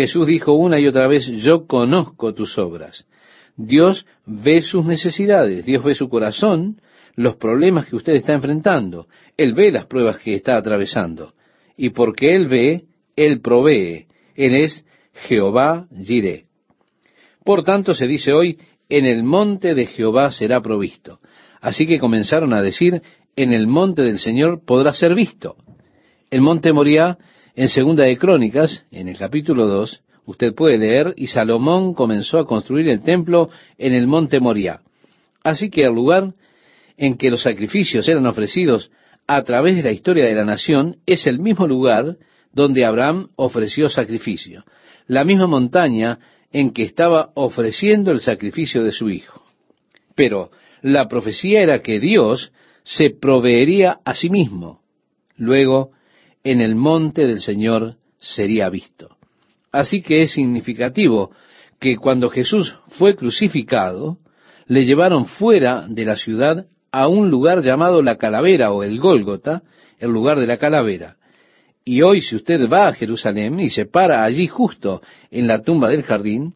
[0.00, 3.06] Jesús dijo una y otra vez, yo conozco tus obras.
[3.54, 6.80] Dios ve sus necesidades, Dios ve su corazón,
[7.16, 11.34] los problemas que usted está enfrentando, Él ve las pruebas que está atravesando.
[11.76, 12.84] Y porque Él ve,
[13.14, 14.06] Él provee.
[14.36, 16.46] Él es Jehová Jireh.
[17.44, 18.58] Por tanto, se dice hoy,
[18.88, 21.20] en el monte de Jehová será provisto.
[21.60, 23.02] Así que comenzaron a decir,
[23.36, 25.56] en el monte del Señor podrá ser visto.
[26.30, 27.18] El monte Moriah,
[27.54, 32.46] en segunda de Crónicas, en el capítulo 2, usted puede leer, y Salomón comenzó a
[32.46, 34.80] construir el templo en el monte Moriah.
[35.42, 36.34] Así que el lugar
[36.96, 38.90] en que los sacrificios eran ofrecidos
[39.26, 42.16] a través de la historia de la nación es el mismo lugar
[42.52, 44.64] donde Abraham ofreció sacrificio
[45.10, 46.20] la misma montaña
[46.52, 49.42] en que estaba ofreciendo el sacrificio de su hijo.
[50.14, 52.52] Pero la profecía era que Dios
[52.84, 54.82] se proveería a sí mismo.
[55.36, 55.90] Luego,
[56.44, 59.16] en el monte del Señor sería visto.
[59.72, 61.30] Así que es significativo
[61.78, 64.18] que cuando Jesús fue crucificado,
[64.66, 69.62] le llevaron fuera de la ciudad a un lugar llamado la calavera o el Gólgota,
[69.98, 71.16] el lugar de la calavera.
[71.84, 75.88] Y hoy si usted va a Jerusalén y se para allí justo en la tumba
[75.88, 76.54] del jardín,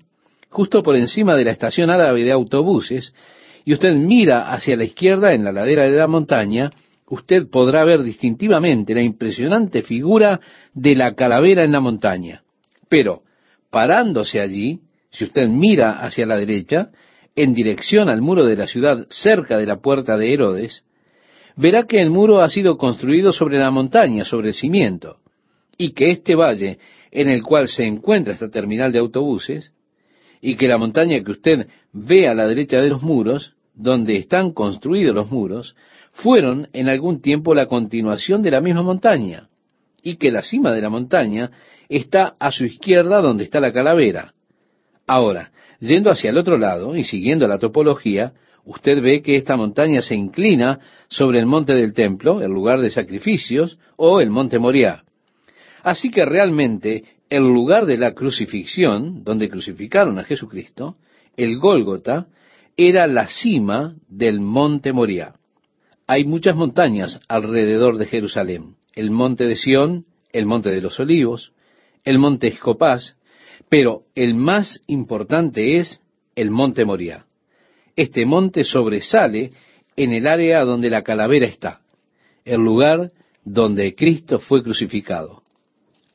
[0.51, 3.15] justo por encima de la estación árabe de autobuses,
[3.65, 6.71] y usted mira hacia la izquierda en la ladera de la montaña,
[7.09, 10.41] usted podrá ver distintivamente la impresionante figura
[10.73, 12.43] de la calavera en la montaña.
[12.89, 13.23] Pero,
[13.71, 16.91] parándose allí, si usted mira hacia la derecha,
[17.37, 20.85] en dirección al muro de la ciudad cerca de la puerta de Herodes,
[21.57, 25.19] verá que el muro ha sido construido sobre la montaña, sobre el cimiento,
[25.77, 26.79] y que este valle
[27.11, 29.73] en el cual se encuentra esta terminal de autobuses,
[30.41, 34.53] y que la montaña que usted ve a la derecha de los muros, donde están
[34.53, 35.75] construidos los muros,
[36.15, 39.49] fueron en algún tiempo la continuación de la misma montaña,
[40.03, 41.51] y que la cima de la montaña
[41.89, 44.33] está a su izquierda donde está la calavera.
[45.07, 45.51] Ahora,
[45.81, 48.33] yendo hacia el otro lado y siguiendo la topología,
[48.65, 52.91] usted ve que esta montaña se inclina sobre el monte del templo, el lugar de
[52.91, 55.03] sacrificios, o el monte Moriah.
[55.83, 60.97] Así que realmente el lugar de la crucifixión, donde crucificaron a Jesucristo,
[61.37, 62.29] el Gólgota,
[62.77, 65.35] era la cima del monte Moriah.
[66.07, 68.77] Hay muchas montañas alrededor de Jerusalén.
[68.93, 71.53] El monte de Sión, el monte de los olivos,
[72.05, 73.17] el monte Escopás,
[73.71, 76.03] pero el más importante es
[76.37, 77.25] el monte Moriah.
[77.97, 79.53] Este monte sobresale
[79.97, 81.81] en el área donde la calavera está,
[82.45, 83.11] el lugar
[83.45, 85.43] donde Cristo fue crucificado.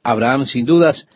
[0.04, 1.08] Abraham, sin dudas,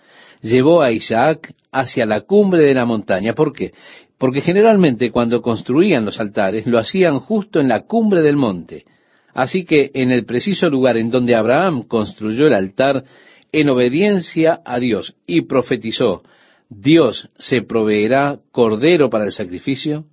[0.41, 3.33] llevó a Isaac hacia la cumbre de la montaña.
[3.33, 3.73] ¿Por qué?
[4.17, 8.85] Porque generalmente cuando construían los altares lo hacían justo en la cumbre del monte.
[9.33, 13.03] Así que en el preciso lugar en donde Abraham construyó el altar
[13.51, 16.23] en obediencia a Dios y profetizó,
[16.69, 20.05] Dios se proveerá cordero para el sacrificio,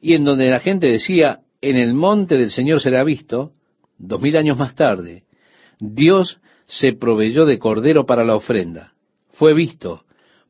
[0.00, 3.52] y en donde la gente decía, en el monte del Señor será visto,
[3.98, 5.24] dos mil años más tarde,
[5.78, 8.94] Dios se proveyó de cordero para la ofrenda.
[9.32, 10.04] Fue visto,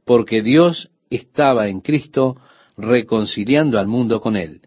[0.04, 2.36] porque Dios estaba en Cristo
[2.76, 4.60] reconciliando al mundo con él.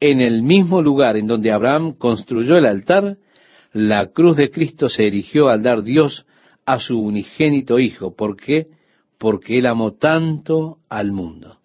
[0.00, 3.16] En el mismo lugar en donde Abraham construyó el altar,
[3.72, 6.26] la cruz de Cristo se erigió al dar Dios
[6.66, 8.14] a su unigénito Hijo.
[8.14, 8.66] ¿Por qué?
[9.18, 11.58] Porque Él amó tanto al mundo.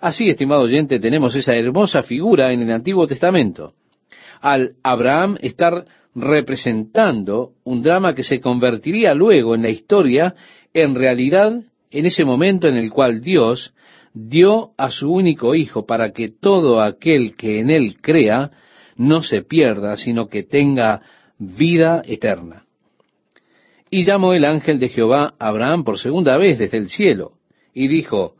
[0.00, 3.74] Así, estimado oyente, tenemos esa hermosa figura en el Antiguo Testamento.
[4.40, 10.34] Al Abraham estar representando un drama que se convertiría luego en la historia,
[10.72, 13.74] en realidad, en ese momento en el cual Dios
[14.12, 18.50] dio a su único Hijo para que todo aquel que en Él crea
[18.96, 21.02] no se pierda, sino que tenga
[21.38, 22.64] vida eterna.
[23.90, 27.32] Y llamó el ángel de Jehová a Abraham por segunda vez desde el cielo,
[27.72, 28.34] y dijo,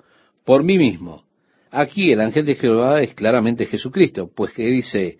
[0.44, 1.24] por mí mismo,
[1.70, 5.18] Aquí el ángel de Jehová es claramente Jesucristo, pues que dice,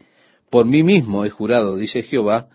[0.51, 2.49] por mí mismo he jurado, dice Jehová,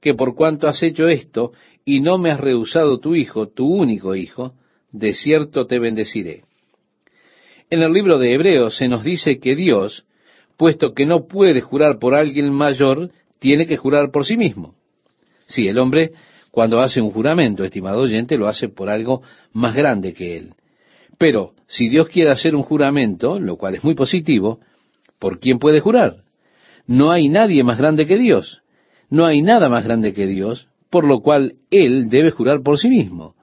[0.00, 1.52] que por cuanto has hecho esto
[1.84, 4.52] y no me has rehusado tu hijo, tu único hijo,
[4.92, 6.44] de cierto te bendeciré.
[7.70, 10.06] En el libro de Hebreos se nos dice que Dios,
[10.56, 14.74] puesto que no puede jurar por alguien mayor, tiene que jurar por sí mismo.
[15.46, 16.12] Si el hombre,
[16.50, 20.54] cuando hace un juramento, estimado oyente, lo hace por algo más grande que él.
[21.18, 24.60] Pero si Dios quiere hacer un juramento, lo cual es muy positivo,
[25.18, 26.22] ¿por quién puede jurar?
[26.86, 28.62] No hay nadie más grande que Dios.
[29.10, 32.88] No hay nada más grande que Dios, por lo cual Él debe jurar por sí
[32.88, 33.34] mismo.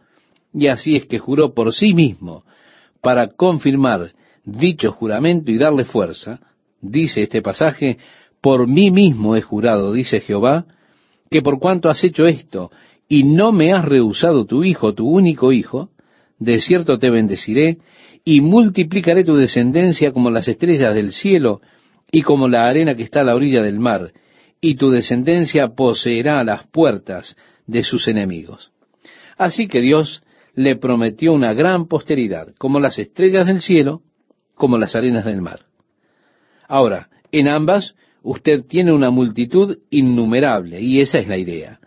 [0.52, 2.44] Y así es que juró por sí mismo,
[3.06, 4.14] para confirmar
[4.44, 6.40] dicho juramento y darle fuerza,
[6.82, 8.00] dice este pasaje,
[8.42, 10.66] por mí mismo he jurado, dice Jehová,
[11.30, 12.72] que por cuanto has hecho esto,
[13.08, 15.92] y no me has rehusado tu hijo, tu único hijo,
[16.40, 17.78] de cierto te bendeciré,
[18.24, 21.62] y multiplicaré tu descendencia como las estrellas del cielo,
[22.12, 24.14] y como la arena que está a la orilla del mar,
[24.60, 27.38] y tu descendencia poseerá las puertas
[27.68, 28.72] de sus enemigos.
[29.38, 30.24] Así que Dios
[30.56, 34.02] le prometió una gran posteridad, como las estrellas del cielo,
[34.56, 35.66] como las arenas del mar.
[36.68, 41.80] Ahora, en ambas usted tiene una multitud innumerable, y esa es la idea.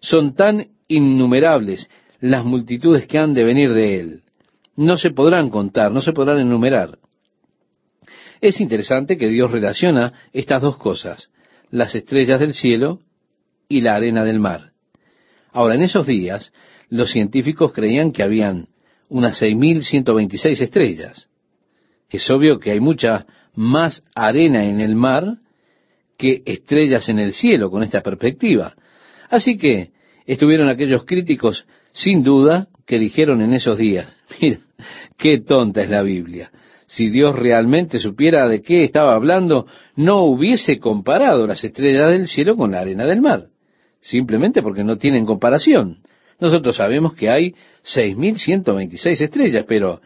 [0.00, 4.22] Son tan innumerables las multitudes que han de venir de él.
[4.76, 6.98] No se podrán contar, no se podrán enumerar.
[8.40, 11.30] Es interesante que Dios relaciona estas dos cosas,
[11.70, 13.00] las estrellas del cielo
[13.68, 14.72] y la arena del mar.
[15.52, 16.52] Ahora, en esos días,
[16.92, 18.66] los científicos creían que habían
[19.08, 21.30] unas 6.126 estrellas.
[22.10, 23.24] Es obvio que hay mucha
[23.54, 25.38] más arena en el mar
[26.18, 28.74] que estrellas en el cielo con esta perspectiva.
[29.30, 29.92] Así que
[30.26, 34.58] estuvieron aquellos críticos, sin duda, que dijeron en esos días, mira,
[35.16, 36.52] qué tonta es la Biblia.
[36.84, 42.54] Si Dios realmente supiera de qué estaba hablando, no hubiese comparado las estrellas del cielo
[42.54, 43.46] con la arena del mar,
[44.00, 46.02] simplemente porque no tienen comparación.
[46.40, 50.00] Nosotros sabemos que hay 6.126 estrellas, pero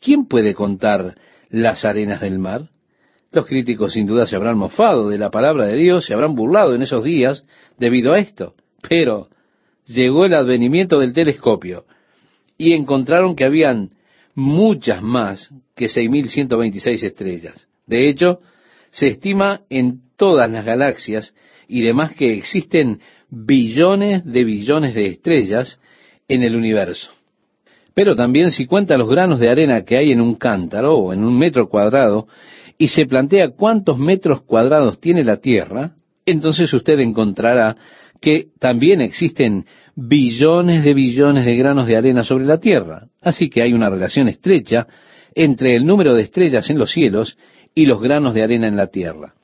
[0.00, 1.14] ¿quién puede contar
[1.50, 2.68] las arenas del mar?
[3.30, 6.74] Los críticos sin duda se habrán mofado de la palabra de Dios, se habrán burlado
[6.74, 7.44] en esos días
[7.78, 8.54] debido a esto.
[8.88, 9.28] Pero
[9.86, 11.84] llegó el advenimiento del telescopio
[12.56, 13.90] y encontraron que habían
[14.34, 17.68] muchas más que 6.126 estrellas.
[17.86, 18.40] De hecho,
[18.90, 21.34] se estima en todas las galaxias
[21.66, 23.00] y demás que existen
[23.34, 25.80] billones de billones de estrellas
[26.28, 27.10] en el universo.
[27.94, 31.24] Pero también si cuenta los granos de arena que hay en un cántaro o en
[31.24, 32.26] un metro cuadrado
[32.76, 35.92] y se plantea cuántos metros cuadrados tiene la Tierra,
[36.26, 37.76] entonces usted encontrará
[38.20, 43.06] que también existen billones de billones de granos de arena sobre la Tierra.
[43.20, 44.88] Así que hay una relación estrecha
[45.34, 47.38] entre el número de estrellas en los cielos
[47.74, 49.34] y los granos de arena en la Tierra.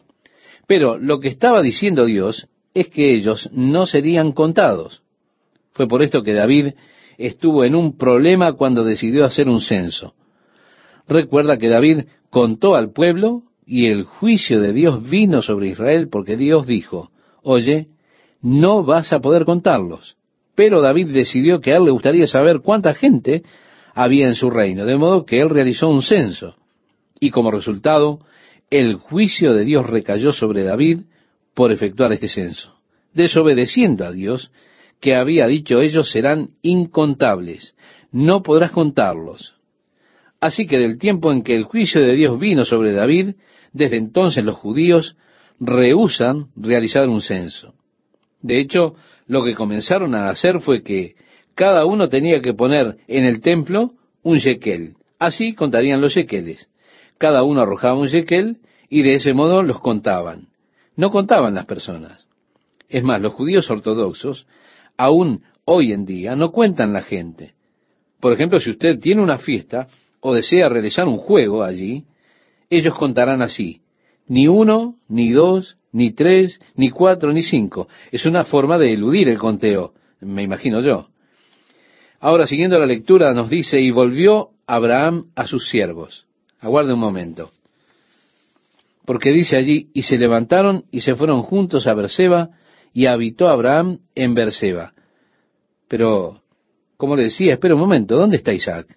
[0.66, 5.03] Pero lo que estaba diciendo Dios es que ellos no serían contados.
[5.73, 6.75] Fue por esto que David
[7.19, 10.15] estuvo en un problema cuando decidió hacer un censo.
[11.07, 16.37] Recuerda que David contó al pueblo y el juicio de Dios vino sobre Israel porque
[16.37, 17.11] Dios dijo,
[17.43, 17.89] oye,
[18.41, 20.17] no vas a poder contarlos.
[20.55, 23.43] Pero David decidió que a él le gustaría saber cuánta gente
[23.95, 26.57] había en su reino, de modo que él realizó un censo.
[27.19, 28.21] Y como resultado,
[28.71, 31.01] el juicio de Dios recayó sobre David
[31.55, 32.77] por efectuar este censo,
[33.15, 34.51] desobedeciendo a Dios,
[35.01, 37.75] que había dicho ellos serán incontables,
[38.13, 39.55] no podrás contarlos.
[40.41, 43.35] Así que del tiempo en que el juicio de Dios vino sobre David,
[43.73, 45.17] desde entonces los judíos
[45.59, 47.75] rehusan realizar un censo.
[48.43, 48.95] De hecho,
[49.27, 51.15] lo que comenzaron a hacer fue que
[51.55, 54.95] cada uno tenía que poner en el templo un shekel.
[55.19, 56.71] Así contarían los shekeles.
[57.19, 58.59] Cada uno arrojaba un shekel
[58.89, 60.49] y de ese modo los contaban.
[60.96, 62.26] No contaban las personas.
[62.88, 64.46] Es más, los judíos ortodoxos,
[64.96, 67.55] aún hoy en día, no cuentan la gente.
[68.20, 69.88] Por ejemplo, si usted tiene una fiesta
[70.20, 72.05] o desea realizar un juego allí,
[72.68, 73.80] ellos contarán así,
[74.26, 77.88] ni uno, ni dos, ni tres, ni cuatro, ni cinco.
[78.12, 81.09] Es una forma de eludir el conteo, me imagino yo.
[82.20, 86.26] Ahora, siguiendo la lectura, nos dice, y volvió Abraham a sus siervos.
[86.61, 87.51] Aguarde un momento.
[89.11, 92.51] Porque dice allí, y se levantaron y se fueron juntos a Berseba,
[92.95, 94.93] y habitó Abraham en Berseba.
[95.89, 96.45] Pero,
[96.97, 98.97] como le decía, espera un momento, ¿dónde está Isaac?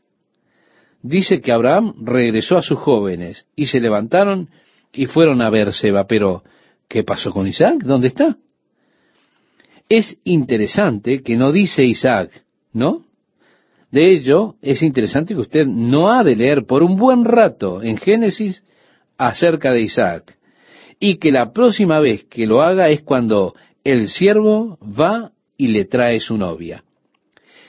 [1.01, 4.49] Dice que Abraham regresó a sus jóvenes, y se levantaron
[4.93, 6.43] y fueron a Berseba, pero
[6.87, 7.81] ¿qué pasó con Isaac?
[7.81, 8.37] ¿Dónde está?
[9.89, 12.29] Es interesante que no dice Isaac,
[12.71, 13.03] ¿no?
[13.89, 17.97] De ello, es interesante que usted no ha de leer por un buen rato en
[17.97, 18.63] Génesis
[19.27, 20.37] acerca de Isaac,
[20.99, 25.85] y que la próxima vez que lo haga es cuando el siervo va y le
[25.85, 26.83] trae su novia.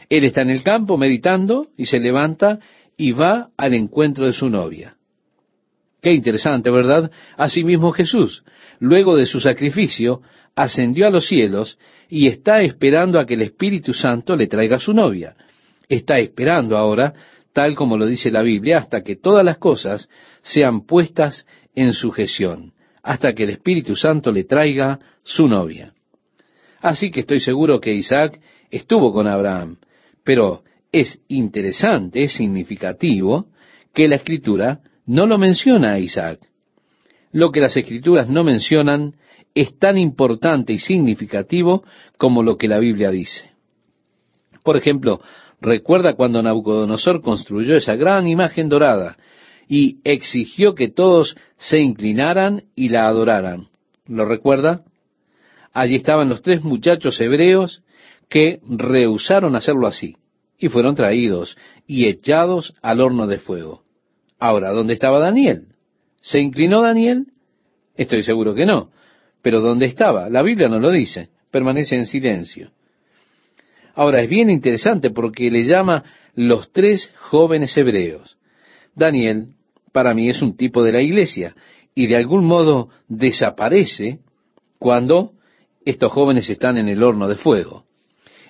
[0.08, 2.58] Él está en el campo meditando y se levanta
[2.96, 4.96] y va al encuentro de su novia.
[6.02, 7.10] Qué interesante, ¿verdad?
[7.36, 8.44] Asimismo Jesús,
[8.80, 10.22] luego de su sacrificio,
[10.56, 11.78] ascendió a los cielos
[12.08, 15.36] y está esperando a que el Espíritu Santo le traiga su novia.
[15.88, 17.14] Está esperando ahora,
[17.54, 20.10] tal como lo dice la Biblia, hasta que todas las cosas
[20.42, 25.94] sean puestas en sujeción, hasta que el Espíritu Santo le traiga su novia.
[26.80, 28.40] Así que estoy seguro que Isaac
[28.70, 29.78] estuvo con Abraham,
[30.24, 33.46] pero es interesante, es significativo
[33.94, 36.40] que la escritura no lo menciona a Isaac.
[37.30, 39.14] Lo que las escrituras no mencionan
[39.54, 41.84] es tan importante y significativo
[42.18, 43.50] como lo que la Biblia dice.
[44.64, 45.20] Por ejemplo,
[45.64, 49.16] recuerda cuando Nabucodonosor construyó esa gran imagen dorada
[49.66, 53.68] y exigió que todos se inclinaran y la adoraran.
[54.06, 54.84] ¿Lo recuerda?
[55.72, 57.82] Allí estaban los tres muchachos hebreos
[58.28, 60.16] que rehusaron hacerlo así
[60.58, 61.56] y fueron traídos
[61.86, 63.82] y echados al horno de fuego.
[64.38, 65.68] Ahora, ¿dónde estaba Daniel?
[66.20, 67.26] ¿Se inclinó Daniel?
[67.96, 68.90] Estoy seguro que no.
[69.42, 70.28] Pero ¿dónde estaba?
[70.30, 71.30] La Biblia no lo dice.
[71.50, 72.70] Permanece en silencio.
[73.94, 78.36] Ahora, es bien interesante porque le llama los tres jóvenes hebreos.
[78.94, 79.48] Daniel,
[79.92, 81.54] para mí, es un tipo de la iglesia
[81.94, 84.18] y de algún modo desaparece
[84.78, 85.32] cuando
[85.84, 87.84] estos jóvenes están en el horno de fuego.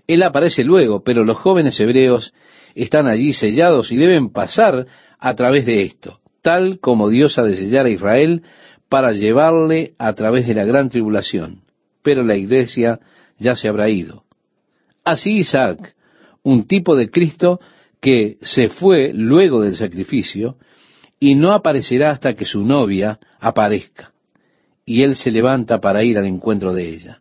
[0.06, 2.32] Él aparece luego, pero los jóvenes hebreos
[2.74, 4.86] están allí sellados y deben pasar
[5.18, 8.42] a través de esto, tal como Dios ha de sellar a Israel
[8.88, 11.62] para llevarle a través de la gran tribulación.
[12.02, 13.00] Pero la iglesia
[13.38, 14.24] ya se habrá ido.
[15.04, 15.94] Así Isaac,
[16.42, 17.60] un tipo de Cristo
[18.00, 20.56] que se fue luego del sacrificio
[21.20, 24.12] y no aparecerá hasta que su novia aparezca.
[24.86, 27.20] Y él se levanta para ir al encuentro de ella.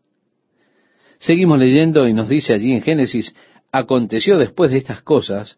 [1.19, 3.33] Seguimos leyendo y nos dice allí en Génesis,
[3.71, 5.57] aconteció después de estas cosas,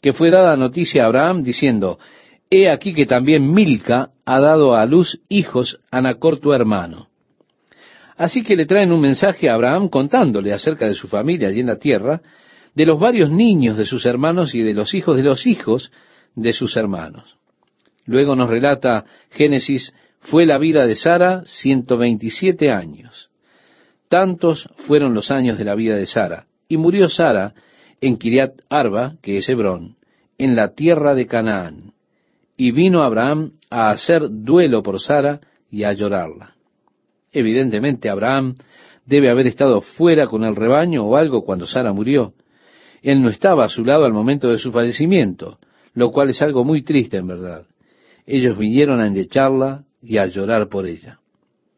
[0.00, 1.98] que fue dada noticia a Abraham diciendo,
[2.48, 7.09] He aquí que también Milca ha dado a luz hijos a Nacor tu hermano.
[8.20, 11.68] Así que le traen un mensaje a Abraham contándole acerca de su familia allí en
[11.68, 12.20] la tierra,
[12.74, 15.90] de los varios niños de sus hermanos y de los hijos de los hijos
[16.34, 17.38] de sus hermanos.
[18.04, 23.30] Luego nos relata Génesis, fue la vida de Sara ciento veintisiete años.
[24.08, 26.44] Tantos fueron los años de la vida de Sara.
[26.68, 27.54] Y murió Sara
[28.02, 29.96] en Kiriat Arba, que es Hebrón,
[30.36, 31.94] en la tierra de Canaán.
[32.58, 35.40] Y vino Abraham a hacer duelo por Sara
[35.70, 36.59] y a llorarla.
[37.32, 38.56] Evidentemente Abraham
[39.06, 42.34] debe haber estado fuera con el rebaño o algo cuando Sara murió.
[43.02, 45.58] Él no estaba a su lado al momento de su fallecimiento,
[45.94, 47.66] lo cual es algo muy triste en verdad.
[48.26, 51.18] Ellos vinieron a endecharla y a llorar por ella.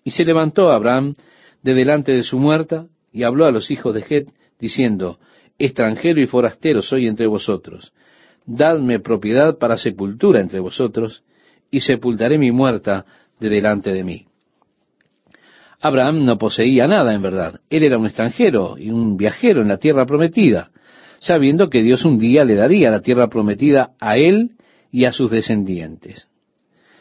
[0.04, 1.14] Y se levantó Abraham
[1.62, 4.28] de delante de su muerta, y habló a los hijos de Het,
[4.58, 5.18] diciendo,
[5.58, 7.92] extranjero y forastero soy entre vosotros,
[8.46, 11.22] dadme propiedad para sepultura entre vosotros,
[11.70, 13.04] y sepultaré mi muerta
[13.38, 14.26] de delante de mí.
[15.82, 19.78] Abraham no poseía nada en verdad, él era un extranjero y un viajero en la
[19.78, 20.70] tierra prometida,
[21.18, 24.52] sabiendo que Dios un día le daría la tierra prometida a él
[24.92, 26.28] y a sus descendientes.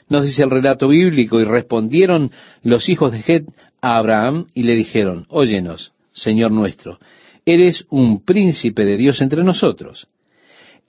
[0.09, 2.31] Nos dice el relato bíblico, y respondieron
[2.63, 3.47] los hijos de Het
[3.81, 6.97] a Abraham y le dijeron, Óyenos, Señor nuestro,
[7.45, 10.07] eres un príncipe de Dios entre nosotros.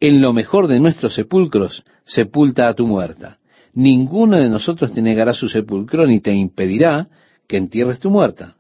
[0.01, 3.39] En lo mejor de nuestros sepulcros, sepulta a tu muerta.
[3.75, 7.09] Ninguno de nosotros te negará su sepulcro ni te impedirá
[7.47, 8.57] que entierres tu muerta.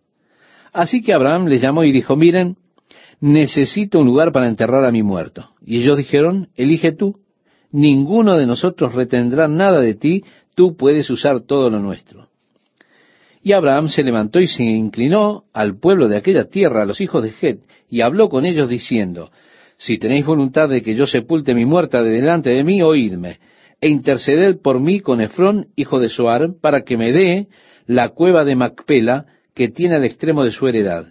[0.72, 2.56] Así que Abraham les llamó y dijo, miren,
[3.20, 5.50] necesito un lugar para enterrar a mi muerto.
[5.64, 7.20] Y ellos dijeron, elige tú.
[7.70, 10.24] Ninguno de nosotros retendrá nada de ti,
[10.54, 12.28] tú puedes usar todo lo nuestro.
[13.42, 17.22] Y Abraham se levantó y se inclinó al pueblo de aquella tierra, a los hijos
[17.22, 19.30] de Het, y habló con ellos diciendo,
[19.76, 23.38] Si tenéis voluntad de que yo sepulte mi muerta de delante de mí, oídme,
[23.80, 27.48] e interceded por mí con Efrón, hijo de Soar, para que me dé
[27.86, 31.06] la cueva de Macpela, que tiene al extremo de su heredad,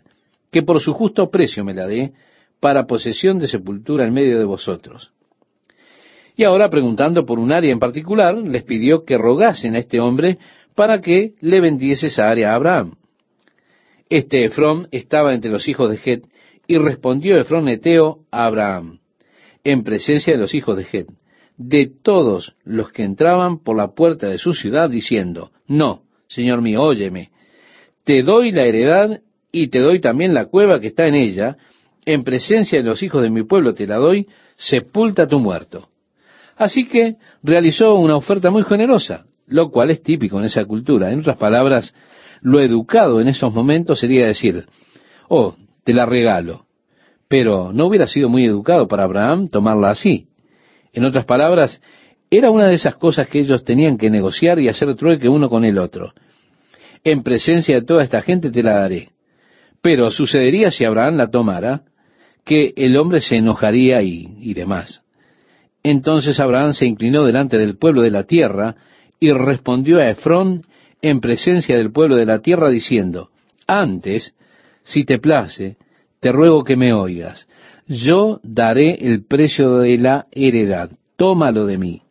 [0.52, 2.14] que por su justo precio me la dé,
[2.60, 5.12] para posesión de sepultura en medio de vosotros.
[6.36, 10.38] Y ahora, preguntando por un área en particular, les pidió que rogasen a este hombre
[10.76, 12.96] para que le vendiese esa área a Abraham.
[14.10, 16.26] Este Efrón estaba entre los hijos de Het,
[16.68, 19.00] y respondió Efrón Eteo a Abraham,
[19.64, 21.08] en presencia de los hijos de Het,
[21.58, 26.82] de todos los que entraban por la puerta de su ciudad, diciendo, No, Señor mío,
[26.82, 27.30] óyeme,
[28.06, 29.20] te doy la heredad
[29.52, 31.58] y te doy también la cueva que está en ella,
[32.06, 35.90] en presencia de los hijos de mi pueblo te la doy, sepulta tu muerto.
[36.56, 41.12] Así que realizó una oferta muy generosa, lo cual es típico en esa cultura.
[41.12, 41.94] En otras palabras,
[42.40, 44.68] lo educado en esos momentos sería decir,
[45.28, 46.66] oh, te la regalo.
[47.28, 50.28] Pero no hubiera sido muy educado para Abraham tomarla así.
[50.94, 51.82] En otras palabras,
[52.32, 55.66] era una de esas cosas que ellos tenían que negociar y hacer trueque uno con
[55.66, 56.14] el otro.
[57.04, 59.10] En presencia de toda esta gente te la daré.
[59.82, 61.82] Pero sucedería si Abraham la tomara,
[62.46, 65.04] que el hombre se enojaría y, y demás.
[65.84, 68.76] Entonces Abraham se inclinó delante del pueblo de la tierra
[69.20, 70.66] y respondió a Efrón
[71.02, 73.30] en presencia del pueblo de la tierra diciendo,
[73.68, 74.36] antes,
[74.84, 75.78] si te place,
[76.20, 77.48] te ruego que me oigas,
[77.88, 82.02] yo daré el precio de la heredad, tómalo de mí,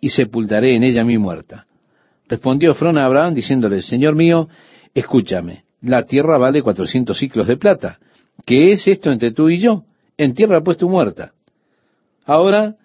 [0.00, 1.66] y sepultaré en ella mi muerta.
[2.28, 4.48] Respondió Efrón a Abraham diciéndole, Señor mío,
[4.94, 7.98] escúchame, la tierra vale cuatrocientos ciclos de plata.
[8.46, 9.84] ¿Qué es esto entre tú y yo?
[10.16, 11.32] En tierra pues tu muerta.
[12.24, 12.76] Ahora,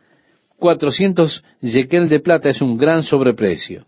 [0.57, 3.85] cuatrocientos yekel de plata es un gran sobreprecio.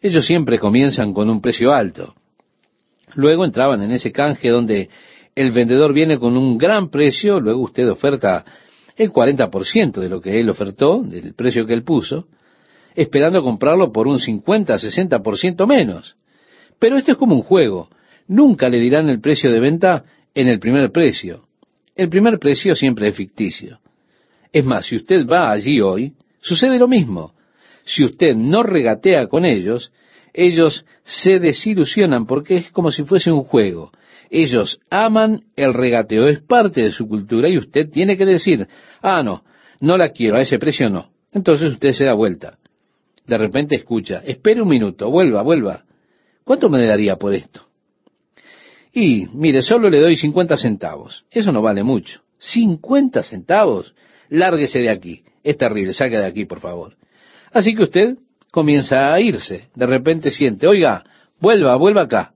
[0.00, 2.14] Ellos siempre comienzan con un precio alto.
[3.14, 4.90] Luego entraban en ese canje donde
[5.34, 8.44] el vendedor viene con un gran precio, luego usted oferta
[8.96, 12.28] el 40% de lo que él ofertó, del precio que él puso,
[12.94, 16.16] esperando comprarlo por un 50, 60% menos.
[16.78, 17.88] Pero esto es como un juego.
[18.26, 21.42] Nunca le dirán el precio de venta en el primer precio.
[21.94, 23.78] El primer precio siempre es ficticio.
[24.52, 27.34] Es más, si usted va allí hoy, sucede lo mismo
[27.84, 29.92] si usted no regatea con ellos,
[30.32, 33.92] ellos se desilusionan porque es como si fuese un juego.
[34.30, 38.66] Ellos aman el regateo, es parte de su cultura y usted tiene que decir,
[39.00, 39.44] ah, no,
[39.80, 41.10] no la quiero, a ese precio no.
[41.32, 42.58] Entonces usted se da vuelta.
[43.26, 45.84] De repente escucha, espere un minuto, vuelva, vuelva.
[46.44, 47.66] ¿Cuánto me daría por esto?
[48.92, 51.24] Y, mire, solo le doy 50 centavos.
[51.30, 52.20] Eso no vale mucho.
[52.40, 53.94] ¿50 centavos?
[54.28, 55.22] Lárguese de aquí.
[55.42, 56.96] Es terrible, saque de aquí, por favor.
[57.52, 58.18] Así que usted
[58.50, 59.68] comienza a irse.
[59.74, 61.04] De repente siente, oiga,
[61.40, 62.34] vuelva, vuelva acá.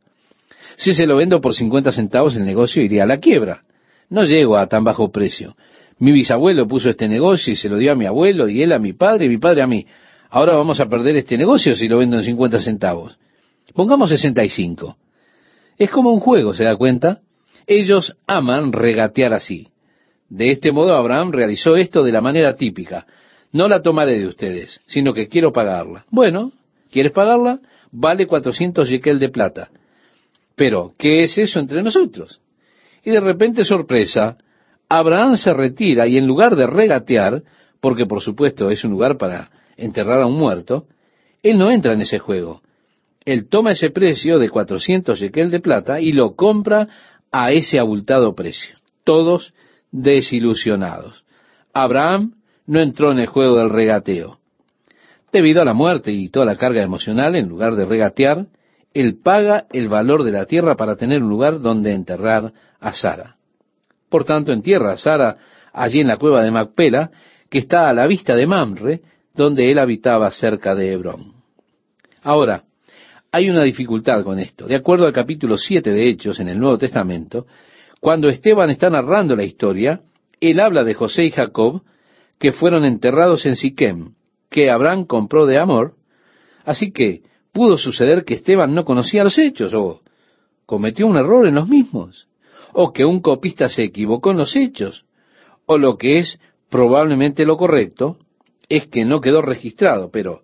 [0.76, 3.62] Si se lo vendo por 50 centavos, el negocio iría a la quiebra.
[4.10, 5.56] No llego a tan bajo precio.
[5.98, 8.78] Mi bisabuelo puso este negocio y se lo dio a mi abuelo y él a
[8.78, 9.86] mi padre y mi padre a mí.
[10.30, 13.16] Ahora vamos a perder este negocio si lo vendo en 50 centavos.
[13.74, 14.96] Pongamos 65.
[15.78, 17.20] Es como un juego, ¿se da cuenta?
[17.66, 19.68] Ellos aman regatear así.
[20.28, 23.06] De este modo Abraham realizó esto de la manera típica.
[23.52, 26.04] No la tomaré de ustedes, sino que quiero pagarla.
[26.10, 26.52] Bueno,
[26.90, 27.60] ¿quieres pagarla?
[27.90, 29.70] Vale 400 shekel de plata.
[30.54, 32.40] Pero, ¿qué es eso entre nosotros?
[33.04, 34.36] Y de repente, sorpresa,
[34.88, 37.42] Abraham se retira y en lugar de regatear,
[37.80, 40.86] porque por supuesto es un lugar para enterrar a un muerto,
[41.42, 42.60] él no entra en ese juego.
[43.24, 46.88] Él toma ese precio de 400 shekel de plata y lo compra
[47.30, 48.76] a ese abultado precio.
[49.04, 49.54] Todos
[49.90, 51.24] desilusionados.
[51.72, 52.34] Abraham
[52.66, 54.38] no entró en el juego del regateo.
[55.32, 58.46] Debido a la muerte y toda la carga emocional, en lugar de regatear,
[58.94, 63.36] él paga el valor de la tierra para tener un lugar donde enterrar a Sara.
[64.08, 65.36] Por tanto, entierra a Sara
[65.72, 67.10] allí en la cueva de Macpela,
[67.50, 69.02] que está a la vista de Mamre,
[69.38, 71.32] donde él habitaba cerca de Hebrón.
[72.22, 72.64] Ahora,
[73.30, 74.66] hay una dificultad con esto.
[74.66, 77.46] De acuerdo al capítulo 7 de Hechos en el Nuevo Testamento,
[78.00, 80.00] cuando Esteban está narrando la historia,
[80.40, 81.82] él habla de José y Jacob
[82.40, 84.14] que fueron enterrados en Siquem,
[84.50, 85.94] que Abraham compró de Amor,
[86.64, 87.22] así que
[87.52, 90.00] pudo suceder que Esteban no conocía los hechos, o
[90.66, 92.26] cometió un error en los mismos,
[92.72, 95.04] o que un copista se equivocó en los hechos,
[95.64, 98.18] o lo que es probablemente lo correcto,
[98.68, 100.42] es que no quedó registrado, pero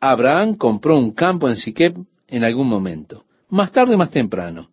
[0.00, 4.68] Abraham compró un campo en Siquem en algún momento, más tarde más temprano.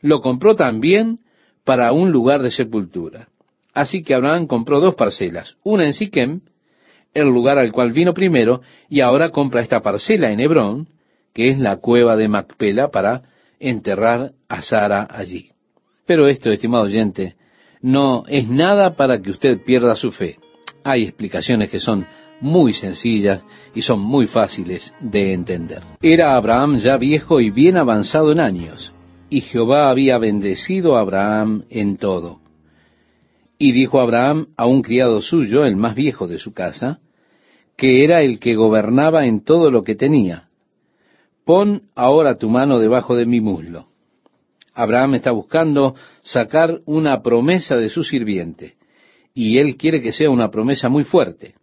[0.00, 1.20] Lo compró también
[1.64, 3.28] para un lugar de sepultura.
[3.72, 6.40] Así que Abraham compró dos parcelas, una en Siquem,
[7.14, 10.88] el lugar al cual vino primero, y ahora compra esta parcela en Hebrón,
[11.32, 13.22] que es la cueva de Macpela, para
[13.60, 15.50] enterrar a Sara allí.
[16.06, 17.36] Pero esto, estimado oyente,
[17.80, 20.36] no es nada para que usted pierda su fe.
[20.84, 22.06] Hay explicaciones que son
[22.40, 25.82] muy sencillas y son muy fáciles de entender.
[26.00, 28.92] Era Abraham ya viejo y bien avanzado en años,
[29.30, 32.40] y Jehová había bendecido a Abraham en todo.
[33.58, 37.00] Y dijo Abraham a un criado suyo, el más viejo de su casa,
[37.76, 40.48] que era el que gobernaba en todo lo que tenía,
[41.44, 43.86] pon ahora tu mano debajo de mi muslo.
[44.74, 48.76] Abraham está buscando sacar una promesa de su sirviente,
[49.34, 51.54] y él quiere que sea una promesa muy fuerte.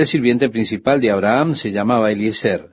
[0.00, 2.70] El sirviente principal de Abraham se llamaba Eliezer.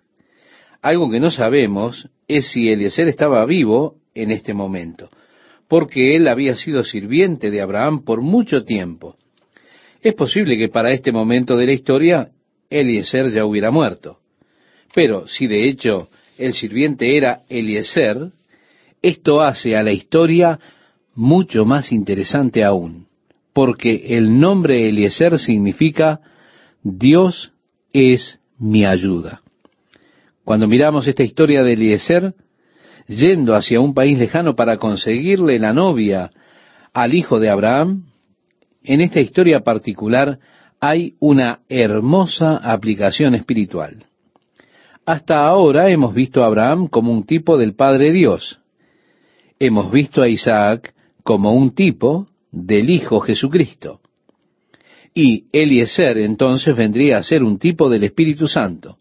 [0.81, 5.09] Algo que no sabemos es si Eliezer estaba vivo en este momento
[5.67, 9.17] porque él había sido sirviente de Abraham por mucho tiempo.
[10.01, 12.29] Es posible que para este momento de la historia
[12.69, 14.19] Eliezer ya hubiera muerto.
[14.95, 18.29] Pero si de hecho el sirviente era Eliezer,
[19.01, 20.59] esto hace a la historia
[21.13, 23.07] mucho más interesante aún,
[23.51, 26.21] porque el nombre Eliezer significa
[26.89, 27.51] Dios
[27.91, 29.41] es mi ayuda.
[30.45, 32.33] Cuando miramos esta historia de Eliezer,
[33.07, 36.31] yendo hacia un país lejano para conseguirle la novia
[36.93, 38.05] al hijo de Abraham,
[38.83, 40.39] en esta historia particular
[40.79, 44.05] hay una hermosa aplicación espiritual.
[45.05, 48.59] Hasta ahora hemos visto a Abraham como un tipo del Padre Dios.
[49.59, 53.99] Hemos visto a Isaac como un tipo del Hijo Jesucristo.
[55.19, 58.99] Y Eliezer entonces vendría a ser un tipo del Espíritu Santo.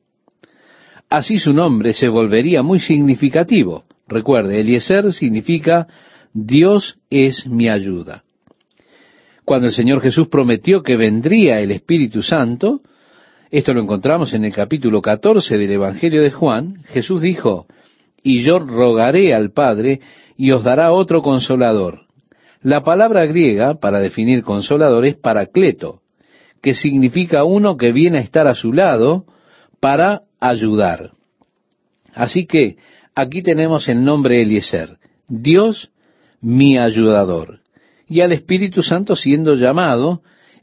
[1.10, 3.84] Así su nombre se volvería muy significativo.
[4.08, 5.86] Recuerde, Eliezer significa
[6.32, 8.24] Dios es mi ayuda.
[9.44, 12.80] Cuando el Señor Jesús prometió que vendría el Espíritu Santo,
[13.50, 17.66] esto lo encontramos en el capítulo 14 del Evangelio de Juan, Jesús dijo,
[18.22, 20.00] y yo rogaré al Padre
[20.38, 22.06] y os dará otro consolador.
[22.62, 26.00] La palabra griega para definir consolador es paracleto,
[26.66, 29.24] que significa uno que viene a estar a su lado
[29.78, 31.12] para ayudar.
[32.12, 32.76] Así que
[33.14, 34.98] aquí tenemos el nombre Eliezer,
[35.28, 35.92] Dios
[36.40, 37.60] mi ayudador,
[38.08, 40.22] y al Espíritu Santo siendo llamado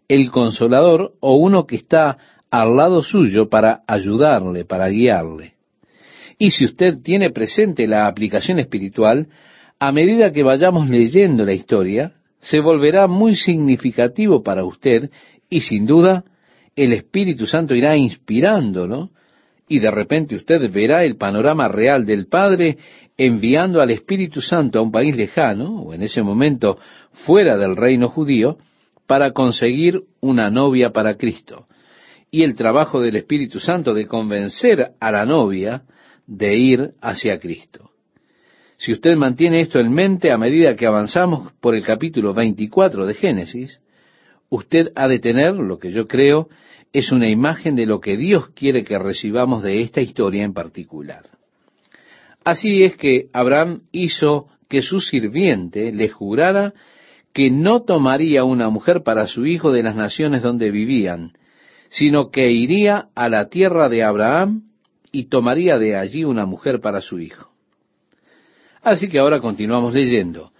[0.09, 2.17] el consolador o uno que está
[2.51, 5.53] al lado suyo para ayudarle, para guiarle.
[6.37, 9.29] Y si usted tiene presente la aplicación espiritual,
[9.79, 15.09] a medida que vayamos leyendo la historia, se volverá muy significativo para usted
[15.53, 16.23] y sin duda
[16.75, 19.11] el Espíritu Santo irá inspirándolo
[19.67, 22.79] y de repente usted verá el panorama real del Padre
[23.17, 26.79] enviando al Espíritu Santo a un país lejano, o en ese momento
[27.11, 28.57] fuera del reino judío,
[29.05, 31.67] para conseguir una novia para Cristo.
[32.31, 35.83] Y el trabajo del Espíritu Santo de convencer a la novia
[36.25, 37.91] de ir hacia Cristo.
[38.77, 43.13] Si usted mantiene esto en mente a medida que avanzamos por el capítulo 24 de
[43.13, 43.79] Génesis,
[44.53, 46.47] usted ha de tener lo que yo creo
[46.91, 51.23] es una imagen de lo que Dios quiere que recibamos de esta historia en particular.
[52.43, 56.73] Así es que Abraham hizo que su sirviente le jurara
[57.33, 61.33] que no tomaría una mujer para su hijo de las naciones donde vivían,
[61.89, 64.65] sino que iría a la tierra de Abraham
[65.11, 67.49] y tomaría de allí una mujer para su hijo.
[68.83, 70.51] Así que ahora continuamos leyendo,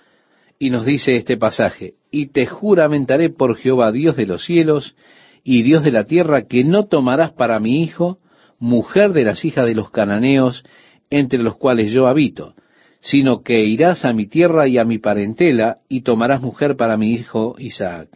[0.57, 4.95] y nos dice este pasaje, y te juramentaré por Jehová Dios de los cielos,
[5.43, 8.20] y Dios de la tierra, que no tomarás para mi hijo
[8.59, 10.64] mujer de las hijas de los cananeos,
[11.09, 12.53] entre los cuales yo habito,
[12.99, 17.14] sino que irás a mi tierra y a mi parentela, y tomarás mujer para mi
[17.14, 18.09] hijo Isaac.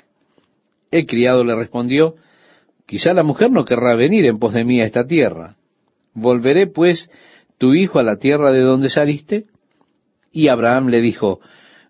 [0.92, 2.18] El criado le respondió,
[2.86, 5.56] quizá la mujer no querrá venir en pos de mí a esta tierra.
[6.14, 7.10] ¿Volveré pues
[7.58, 9.46] tu hijo a la tierra de donde saliste?
[10.32, 11.40] Y Abraham le dijo,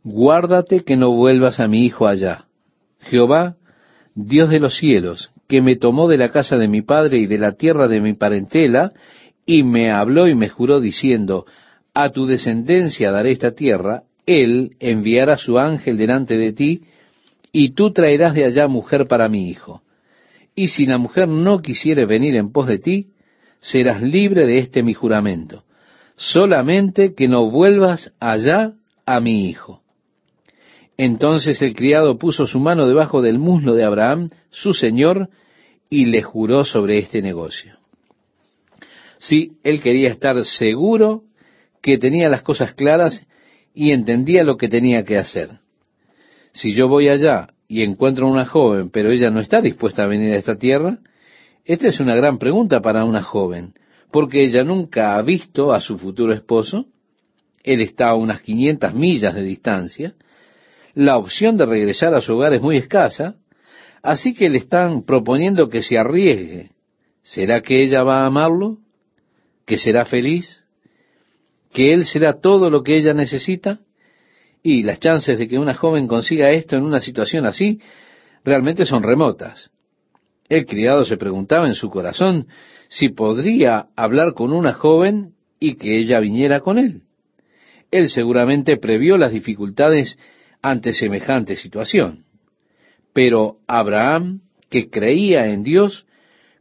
[0.07, 2.45] guárdate que no vuelvas a mi hijo allá.
[2.99, 3.57] Jehová
[4.15, 7.37] Dios de los cielos, que me tomó de la casa de mi padre y de
[7.37, 8.93] la tierra de mi parentela,
[9.45, 11.45] y me habló y me juró diciendo,
[11.93, 16.81] a tu descendencia daré esta tierra, él enviará su ángel delante de ti,
[17.51, 19.83] y tú traerás de allá mujer para mi hijo.
[20.55, 23.07] Y si la mujer no quisiere venir en pos de ti,
[23.59, 25.63] serás libre de este mi juramento,
[26.15, 28.73] solamente que no vuelvas allá
[29.05, 29.83] a mi hijo.
[30.97, 35.29] Entonces el criado puso su mano debajo del muslo de Abraham, su señor,
[35.89, 37.77] y le juró sobre este negocio.
[39.19, 41.23] Sí, él quería estar seguro
[41.81, 43.25] que tenía las cosas claras
[43.73, 45.59] y entendía lo que tenía que hacer.
[46.51, 50.07] Si yo voy allá y encuentro a una joven, pero ella no está dispuesta a
[50.07, 50.97] venir a esta tierra,
[51.63, 53.73] esta es una gran pregunta para una joven,
[54.11, 56.85] porque ella nunca ha visto a su futuro esposo,
[57.63, 60.15] él está a unas 500 millas de distancia,
[60.97, 63.35] la opción de regresar a su hogar es muy escasa,
[64.01, 66.71] así que le están proponiendo que se arriesgue.
[67.21, 68.79] ¿Será que ella va a amarlo?
[69.67, 70.63] ¿Que será feliz?
[71.71, 73.79] ¿Que él será todo lo que ella necesita?
[74.63, 77.79] Y las chances de que una joven consiga esto en una situación así
[78.43, 79.69] realmente son remotas.
[80.49, 82.47] El criado se preguntaba en su corazón
[82.87, 87.03] si podría hablar con una joven y que ella viniera con él.
[87.91, 90.17] Él seguramente previó las dificultades
[90.61, 92.25] ante semejante situación.
[93.13, 96.05] Pero Abraham, que creía en Dios,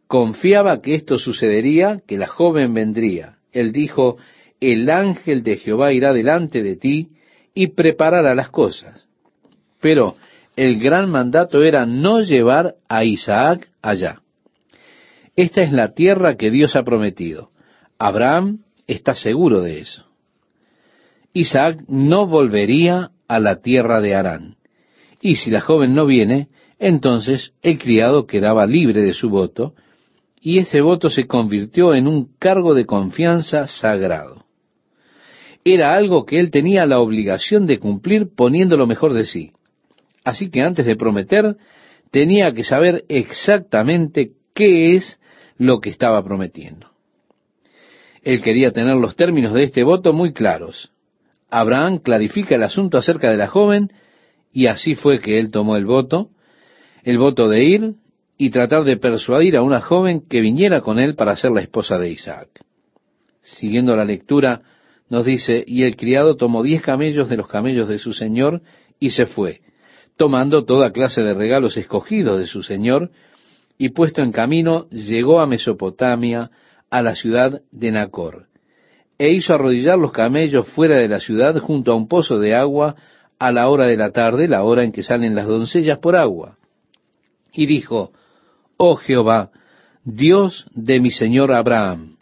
[0.06, 3.38] confiaba que esto sucedería, que la joven vendría.
[3.52, 4.16] Él dijo,
[4.60, 7.10] el ángel de Jehová irá delante de ti
[7.54, 9.06] y preparara las cosas.
[9.80, 10.16] Pero
[10.56, 14.22] el gran mandato era no llevar a Isaac allá.
[15.36, 17.50] Esta es la tierra que Dios ha prometido.
[17.98, 20.06] Abraham está seguro de eso.
[21.34, 24.56] Isaac no volvería a la tierra de Harán.
[25.20, 26.48] Y si la joven no viene,
[26.78, 29.74] entonces el criado quedaba libre de su voto,
[30.40, 34.44] y ese voto se convirtió en un cargo de confianza sagrado.
[35.64, 39.52] Era algo que él tenía la obligación de cumplir poniendo lo mejor de sí.
[40.22, 41.56] Así que antes de prometer,
[42.12, 45.18] tenía que saber exactamente qué es
[45.58, 46.90] lo que estaba prometiendo.
[48.22, 50.90] Él quería tener los términos de este voto muy claros.
[51.58, 53.90] Abraham clarifica el asunto acerca de la joven
[54.52, 56.28] y así fue que él tomó el voto,
[57.02, 57.94] el voto de ir
[58.36, 61.98] y tratar de persuadir a una joven que viniera con él para ser la esposa
[61.98, 62.48] de Isaac.
[63.40, 64.60] Siguiendo la lectura,
[65.08, 68.60] nos dice, y el criado tomó diez camellos de los camellos de su señor
[69.00, 69.62] y se fue,
[70.18, 73.12] tomando toda clase de regalos escogidos de su señor,
[73.78, 76.50] y puesto en camino llegó a Mesopotamia,
[76.90, 78.46] a la ciudad de Nacor,
[79.18, 82.96] e hizo arrodillar los camellos fuera de la ciudad junto a un pozo de agua
[83.38, 86.58] a la hora de la tarde, la hora en que salen las doncellas por agua.
[87.52, 88.12] Y dijo,
[88.76, 89.50] Oh Jehová,
[90.04, 92.16] Dios de mi señor Abraham,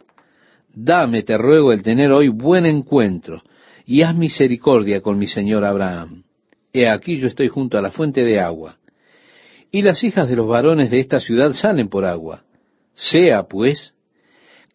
[0.73, 3.43] dame, te ruego, el tener hoy buen encuentro,
[3.85, 6.23] y haz misericordia con mi señor Abraham.
[6.73, 8.77] He aquí yo estoy junto a la fuente de agua,
[9.71, 12.43] y las hijas de los varones de esta ciudad salen por agua.
[12.93, 13.93] Sea, pues,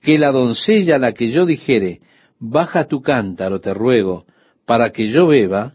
[0.03, 2.01] que la doncella a la que yo dijere,
[2.41, 4.25] baja tu cántaro, te ruego,
[4.65, 5.75] para que yo beba,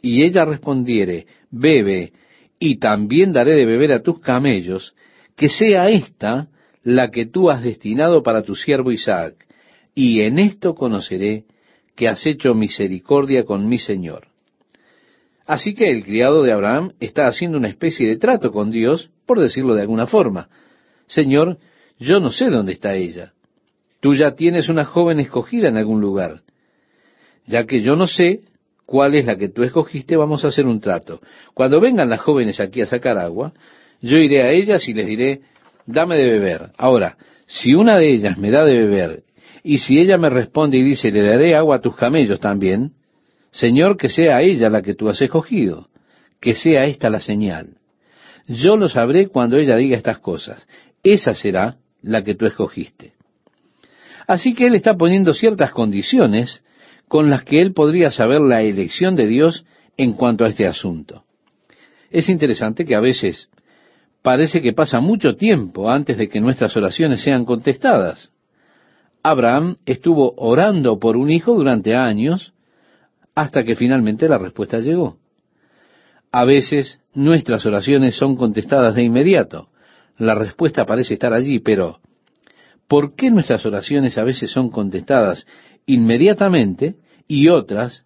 [0.00, 2.12] y ella respondiere, bebe,
[2.58, 4.94] y también daré de beber a tus camellos,
[5.36, 6.48] que sea esta
[6.82, 9.34] la que tú has destinado para tu siervo Isaac,
[9.94, 11.44] y en esto conoceré
[11.96, 14.28] que has hecho misericordia con mi Señor.
[15.46, 19.40] Así que el criado de Abraham está haciendo una especie de trato con Dios, por
[19.40, 20.48] decirlo de alguna forma.
[21.06, 21.58] Señor,
[21.98, 23.32] yo no sé dónde está ella.
[24.00, 26.42] Tú ya tienes una joven escogida en algún lugar.
[27.46, 28.40] Ya que yo no sé
[28.84, 31.20] cuál es la que tú escogiste, vamos a hacer un trato.
[31.54, 33.52] Cuando vengan las jóvenes aquí a sacar agua,
[34.00, 35.40] yo iré a ellas y les diré,
[35.86, 36.70] dame de beber.
[36.76, 37.16] Ahora,
[37.46, 39.22] si una de ellas me da de beber,
[39.62, 42.92] y si ella me responde y dice, le daré agua a tus camellos también,
[43.50, 45.88] Señor, que sea ella la que tú has escogido,
[46.40, 47.78] que sea esta la señal.
[48.46, 50.68] Yo lo sabré cuando ella diga estas cosas.
[51.02, 53.15] Esa será la que tú escogiste.
[54.26, 56.62] Así que él está poniendo ciertas condiciones
[57.08, 59.64] con las que él podría saber la elección de Dios
[59.96, 61.24] en cuanto a este asunto.
[62.10, 63.50] Es interesante que a veces
[64.22, 68.32] parece que pasa mucho tiempo antes de que nuestras oraciones sean contestadas.
[69.22, 72.52] Abraham estuvo orando por un hijo durante años
[73.34, 75.18] hasta que finalmente la respuesta llegó.
[76.32, 79.68] A veces nuestras oraciones son contestadas de inmediato.
[80.18, 82.00] La respuesta parece estar allí, pero
[82.88, 85.46] ¿por qué nuestras oraciones a veces son contestadas
[85.86, 86.96] inmediatamente
[87.28, 88.04] y otras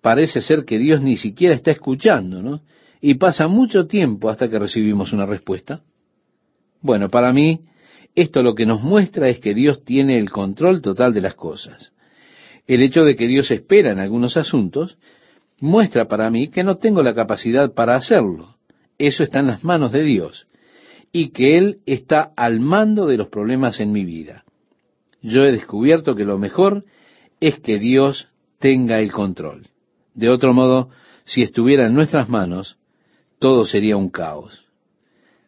[0.00, 2.62] parece ser que Dios ni siquiera está escuchando, ¿no?
[3.00, 5.82] y pasa mucho tiempo hasta que recibimos una respuesta?
[6.80, 7.60] Bueno, para mí,
[8.14, 11.92] esto lo que nos muestra es que Dios tiene el control total de las cosas.
[12.66, 14.98] El hecho de que Dios espera en algunos asuntos
[15.60, 18.56] muestra para mí que no tengo la capacidad para hacerlo.
[18.98, 20.48] Eso está en las manos de Dios
[21.12, 24.44] y que Él está al mando de los problemas en mi vida.
[25.22, 26.84] Yo he descubierto que lo mejor
[27.40, 28.28] es que Dios
[28.58, 29.68] tenga el control.
[30.14, 30.90] De otro modo,
[31.24, 32.76] si estuviera en nuestras manos,
[33.38, 34.66] todo sería un caos.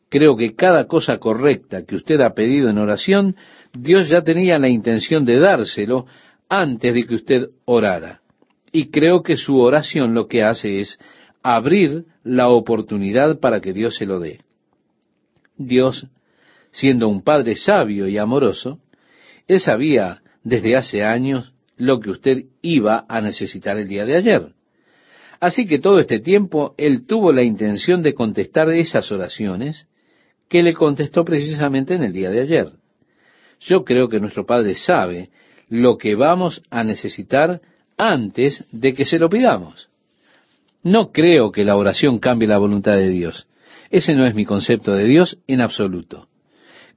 [0.08, 3.36] Creo que cada cosa correcta que usted ha pedido en oración,
[3.72, 6.06] Dios ya tenía la intención de dárselo
[6.48, 8.20] antes de que usted orara.
[8.72, 10.98] Y creo que su oración lo que hace es
[11.42, 14.40] abrir la oportunidad para que Dios se lo dé.
[15.60, 16.06] Dios,
[16.70, 18.80] siendo un Padre sabio y amoroso,
[19.46, 24.52] Él sabía desde hace años lo que usted iba a necesitar el día de ayer.
[25.38, 29.86] Así que todo este tiempo él tuvo la intención de contestar esas oraciones
[30.48, 32.72] que le contestó precisamente en el día de ayer.
[33.60, 35.30] Yo creo que nuestro Padre sabe
[35.68, 37.60] lo que vamos a necesitar
[37.96, 39.88] antes de que se lo pidamos.
[40.82, 43.46] No creo que la oración cambie la voluntad de Dios.
[43.90, 46.28] Ese no es mi concepto de Dios en absoluto.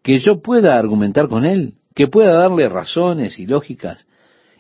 [0.04, 4.08] Que yo pueda argumentar con Él, que pueda darle razones y lógicas,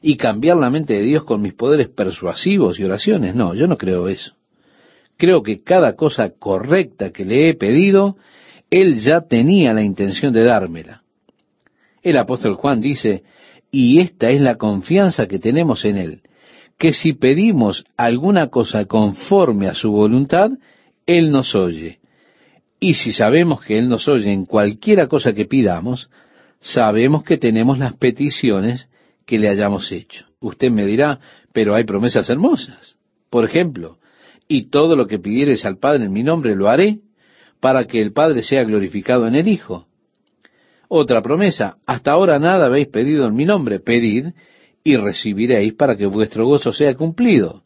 [0.01, 3.35] y cambiar la mente de Dios con mis poderes persuasivos y oraciones.
[3.35, 4.33] No, yo no creo eso.
[5.15, 8.17] Creo que cada cosa correcta que le he pedido,
[8.69, 11.03] Él ya tenía la intención de dármela.
[12.01, 13.23] El apóstol Juan dice,
[13.71, 16.21] y esta es la confianza que tenemos en Él,
[16.77, 20.51] que si pedimos alguna cosa conforme a su voluntad,
[21.05, 21.99] Él nos oye.
[22.83, 26.09] Y si sabemos que Él nos oye en cualquiera cosa que pidamos,
[26.59, 28.89] sabemos que tenemos las peticiones
[29.25, 30.25] que le hayamos hecho.
[30.41, 31.17] Usted me dirá,
[31.53, 32.97] pero hay promesas hermosas.
[33.29, 33.99] Por ejemplo,
[34.49, 36.99] y todo lo que pidieres al Padre en mi nombre lo haré,
[37.61, 39.87] para que el Padre sea glorificado en el Hijo.
[40.89, 44.33] Otra promesa, hasta ahora nada habéis pedido en mi nombre, pedid
[44.83, 47.63] y recibiréis para que vuestro gozo sea cumplido.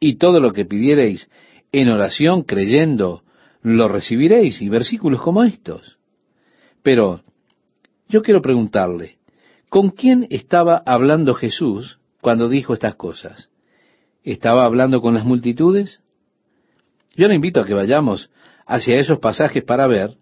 [0.00, 1.30] Y todo lo que pidiereis
[1.70, 3.22] en oración creyendo,
[3.64, 4.62] lo recibiréis.
[4.62, 5.98] Y versículos como estos.
[6.82, 7.22] Pero
[8.08, 9.16] yo quiero preguntarle,
[9.68, 13.50] ¿con quién estaba hablando Jesús cuando dijo estas cosas?
[14.22, 16.00] ¿Estaba hablando con las multitudes?
[17.16, 18.30] Yo le invito a que vayamos
[18.66, 20.16] hacia esos pasajes para ver,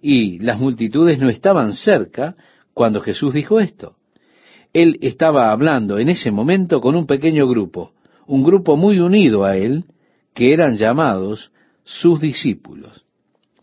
[0.00, 2.36] y las multitudes no estaban cerca
[2.74, 3.96] cuando Jesús dijo esto.
[4.72, 7.92] Él estaba hablando en ese momento con un pequeño grupo,
[8.26, 9.84] un grupo muy unido a él,
[10.34, 11.50] que eran llamados
[11.86, 13.04] sus discípulos.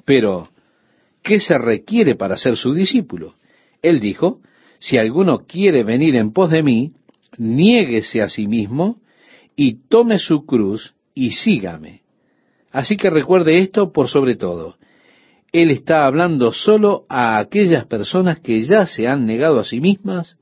[0.06, 0.50] Pero,
[1.22, 3.36] ¿qué se requiere para ser su discípulo?
[3.82, 4.40] Él dijo,
[4.80, 6.94] si alguno quiere venir en pos de mí,
[7.38, 9.02] niéguese a sí mismo
[9.56, 12.02] y tome su cruz y sígame.
[12.72, 14.78] Así que recuerde esto por sobre todo.
[15.52, 20.38] Él está hablando solo a aquellas personas que ya se han negado a sí mismas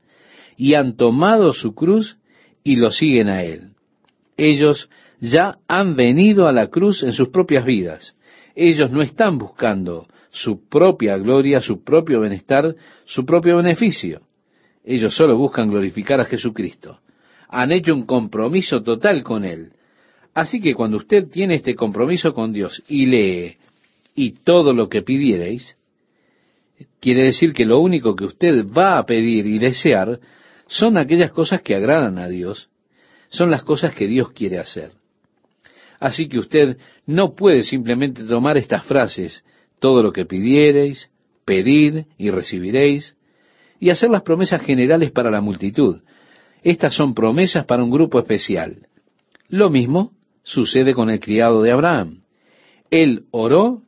[0.56, 2.18] y han tomado su cruz
[2.64, 3.72] y lo siguen a Él.
[4.38, 4.90] Ellos
[5.22, 8.16] ya han venido a la cruz en sus propias vidas.
[8.56, 14.22] Ellos no están buscando su propia gloria, su propio bienestar, su propio beneficio.
[14.84, 17.00] Ellos solo buscan glorificar a Jesucristo.
[17.48, 19.74] Han hecho un compromiso total con Él.
[20.34, 23.58] Así que cuando usted tiene este compromiso con Dios y lee,
[24.16, 25.78] y todo lo que pidierais,
[27.00, 30.20] quiere decir que lo único que usted va a pedir y desear
[30.68, 32.70] son aquellas cosas que agradan a Dios,
[33.30, 35.01] son las cosas que Dios quiere hacer.
[36.02, 39.46] Así que usted no puede simplemente tomar estas frases,
[39.80, 41.12] todo lo que pidiereis,
[41.46, 43.16] pedid y recibiréis,
[43.80, 46.02] y hacer las promesas generales para la multitud.
[46.64, 48.88] Estas son promesas para un grupo especial.
[49.48, 52.24] Lo mismo sucede con el criado de Abraham.
[52.90, 53.84] Él oró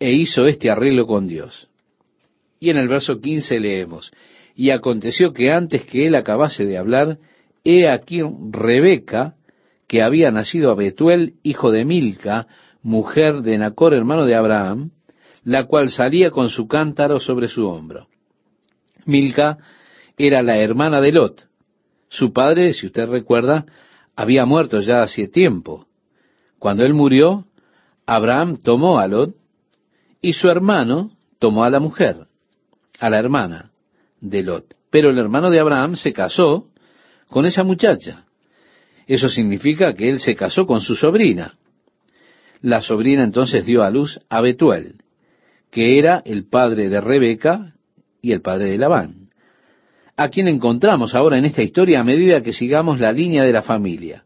[0.00, 1.68] e hizo este arreglo con Dios.
[2.58, 4.10] Y en el verso 15 leemos,
[4.56, 7.18] y aconteció que antes que él acabase de hablar,
[7.62, 9.36] he aquí Rebeca,
[9.92, 12.46] que había nacido a Betuel, hijo de Milca,
[12.82, 14.92] mujer de Nacor, hermano de Abraham,
[15.44, 18.06] la cual salía con su cántaro sobre su hombro.
[19.04, 19.58] Milca
[20.16, 21.46] era la hermana de Lot.
[22.08, 23.66] Su padre, si usted recuerda,
[24.16, 25.86] había muerto ya hace tiempo.
[26.58, 27.44] Cuando él murió,
[28.06, 29.34] Abraham tomó a Lot
[30.22, 32.28] y su hermano tomó a la mujer,
[32.98, 33.72] a la hermana
[34.22, 34.74] de Lot.
[34.88, 36.68] Pero el hermano de Abraham se casó
[37.28, 38.24] con esa muchacha.
[39.06, 41.56] Eso significa que él se casó con su sobrina.
[42.60, 44.96] La sobrina entonces dio a luz a Betuel,
[45.70, 47.74] que era el padre de Rebeca
[48.20, 49.30] y el padre de Labán,
[50.16, 53.62] a quien encontramos ahora en esta historia a medida que sigamos la línea de la
[53.62, 54.24] familia.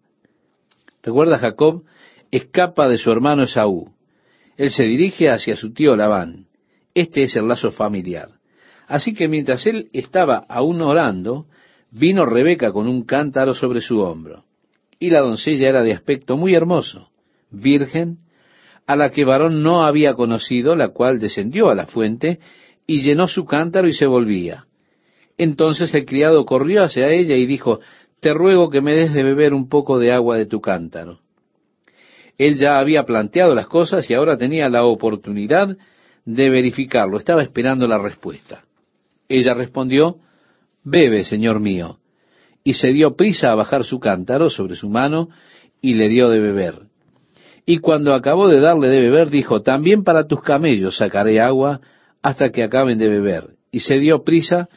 [1.03, 1.85] Recuerda Jacob
[2.31, 3.93] escapa de su hermano Esaú.
[4.57, 6.47] Él se dirige hacia su tío Labán.
[6.95, 8.31] Este es el lazo familiar.
[8.87, 11.47] Así que mientras él estaba aún orando,
[11.91, 14.46] vino Rebeca con un cántaro sobre su hombro.
[14.99, 17.11] Y la doncella era de aspecto muy hermoso,
[17.51, 18.19] virgen,
[18.87, 22.39] a la que varón no había conocido, la cual descendió a la fuente
[22.87, 24.67] y llenó su cántaro y se volvía.
[25.39, 27.81] Entonces el criado corrió hacia ella y dijo,
[28.21, 31.21] Te ruego que me des de beber un poco de agua de tu cántaro.
[32.39, 35.77] Él ya había planteado las cosas y ahora tenía la oportunidad
[36.25, 37.19] de verificarlo.
[37.19, 38.65] Estaba esperando la respuesta.
[39.29, 40.19] Ella respondió,
[40.85, 41.99] Bebe, señor mío.
[42.67, 45.29] Y se dio prisa a bajar su cántaro sobre su mano
[45.81, 46.81] y le dio de beber.
[47.65, 51.81] Y cuando acabó de darle de beber, dijo, También para tus camellos sacaré agua
[52.23, 53.51] hasta que acaben de beber.
[53.71, 54.69] Y se dio prisa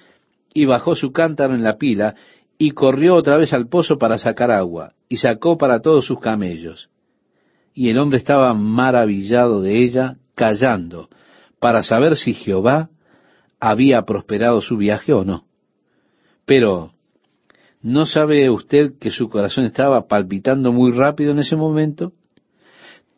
[0.54, 2.14] y bajó su cántaro en la pila
[2.60, 6.92] y corrió otra vez al pozo para sacar agua, y sacó para todos sus camellos.
[7.74, 11.10] Y el hombre estaba maravillado de ella, callando,
[11.60, 12.90] para saber si Jehová
[13.60, 15.46] había prosperado su viaje o no.
[16.46, 16.92] Pero,
[17.82, 22.14] ¿no sabe usted que su corazón estaba palpitando muy rápido en ese momento?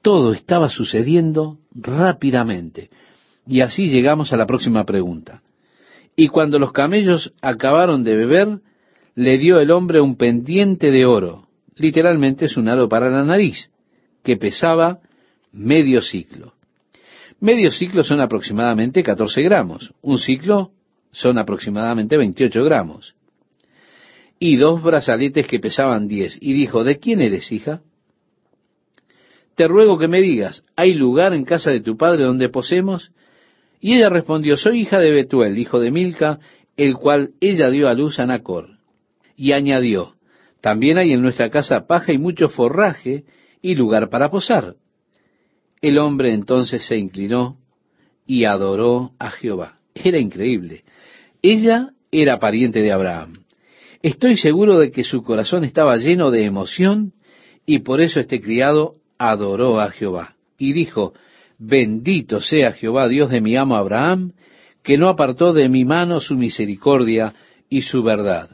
[0.01, 2.89] Todo estaba sucediendo rápidamente.
[3.47, 5.41] Y así llegamos a la próxima pregunta.
[6.15, 8.59] Y cuando los camellos acabaron de beber,
[9.15, 11.47] le dio el hombre un pendiente de oro.
[11.75, 13.71] Literalmente es un aro para la nariz
[14.23, 14.99] que pesaba
[15.51, 16.53] medio ciclo.
[17.39, 19.93] Medio ciclo son aproximadamente 14 gramos.
[20.01, 20.71] Un ciclo
[21.11, 23.15] son aproximadamente 28 gramos.
[24.43, 26.35] Y dos brazaletes que pesaban diez.
[26.41, 27.81] Y dijo, ¿de quién eres, hija?
[29.53, 33.11] Te ruego que me digas, ¿hay lugar en casa de tu padre donde posemos?
[33.79, 36.39] Y ella respondió, soy hija de Betuel, hijo de Milca,
[36.75, 38.79] el cual ella dio a luz a Nacor.
[39.35, 40.15] Y añadió,
[40.59, 43.25] también hay en nuestra casa paja y mucho forraje
[43.61, 44.73] y lugar para posar.
[45.83, 47.57] El hombre entonces se inclinó
[48.25, 49.77] y adoró a Jehová.
[49.93, 50.83] Era increíble.
[51.43, 53.40] Ella era pariente de Abraham.
[54.03, 57.13] Estoy seguro de que su corazón estaba lleno de emoción
[57.65, 60.35] y por eso este criado adoró a Jehová.
[60.57, 61.13] Y dijo,
[61.59, 64.33] bendito sea Jehová, Dios de mi amo Abraham,
[64.83, 67.33] que no apartó de mi mano su misericordia
[67.69, 68.49] y su verdad.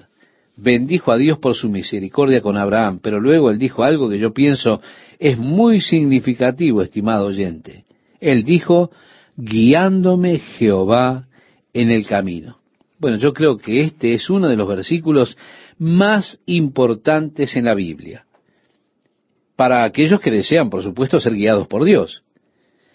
[0.57, 4.33] Bendijo a Dios por su misericordia con Abraham, pero luego él dijo algo que yo
[4.33, 4.81] pienso
[5.19, 7.85] es muy significativo, estimado oyente.
[8.19, 8.91] Él dijo,
[9.37, 11.27] guiándome Jehová
[11.73, 12.57] en el camino.
[12.99, 15.37] Bueno, yo creo que este es uno de los versículos
[15.77, 18.25] más importantes en la Biblia.
[19.55, 22.23] Para aquellos que desean, por supuesto, ser guiados por Dios.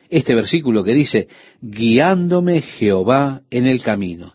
[0.09, 1.29] Este versículo que dice,
[1.61, 4.35] guiándome Jehová en el camino.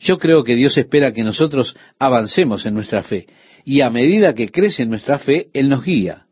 [0.00, 3.26] Yo creo que Dios espera que nosotros avancemos en nuestra fe
[3.64, 6.23] y a medida que crece nuestra fe, Él nos guía.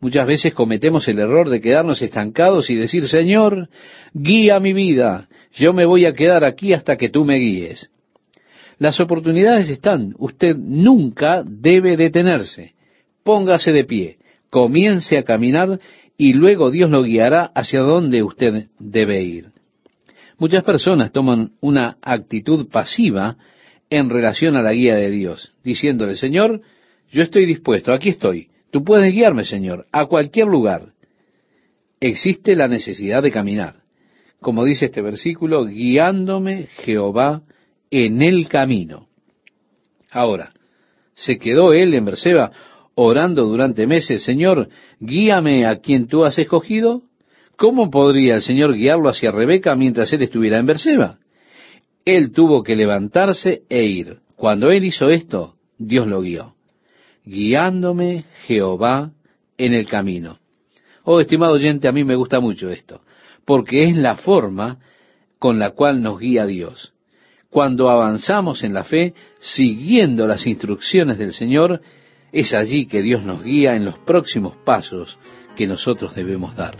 [0.00, 3.68] Muchas veces cometemos el error de quedarnos estancados y decir, Señor,
[4.14, 7.90] guía mi vida, yo me voy a quedar aquí hasta que tú me guíes.
[8.78, 12.72] Las oportunidades están, usted nunca debe detenerse.
[13.22, 14.16] Póngase de pie,
[14.48, 15.78] comience a caminar
[16.16, 19.50] y luego Dios lo guiará hacia donde usted debe ir.
[20.38, 23.36] Muchas personas toman una actitud pasiva
[23.90, 26.62] en relación a la guía de Dios, diciéndole, Señor,
[27.10, 30.92] yo estoy dispuesto, aquí estoy, Tú puedes guiarme, Señor, a cualquier lugar.
[32.00, 33.82] Existe la necesidad de caminar.
[34.40, 37.42] Como dice este versículo, guiándome Jehová
[37.90, 39.08] en el camino.
[40.10, 40.52] Ahora,
[41.14, 42.52] ¿se quedó él en Berseba
[42.94, 44.68] orando durante meses, Señor,
[44.98, 47.02] guíame a quien tú has escogido?
[47.56, 51.18] ¿Cómo podría el Señor guiarlo hacia Rebeca mientras él estuviera en Berseba?
[52.04, 54.20] Él tuvo que levantarse e ir.
[54.36, 56.54] Cuando él hizo esto, Dios lo guió
[57.30, 59.12] guiándome Jehová
[59.56, 60.38] en el camino.
[61.04, 63.02] Oh, estimado oyente, a mí me gusta mucho esto,
[63.44, 64.78] porque es la forma
[65.38, 66.92] con la cual nos guía Dios.
[67.48, 71.80] Cuando avanzamos en la fe, siguiendo las instrucciones del Señor,
[72.32, 75.18] es allí que Dios nos guía en los próximos pasos
[75.56, 76.76] que nosotros debemos dar.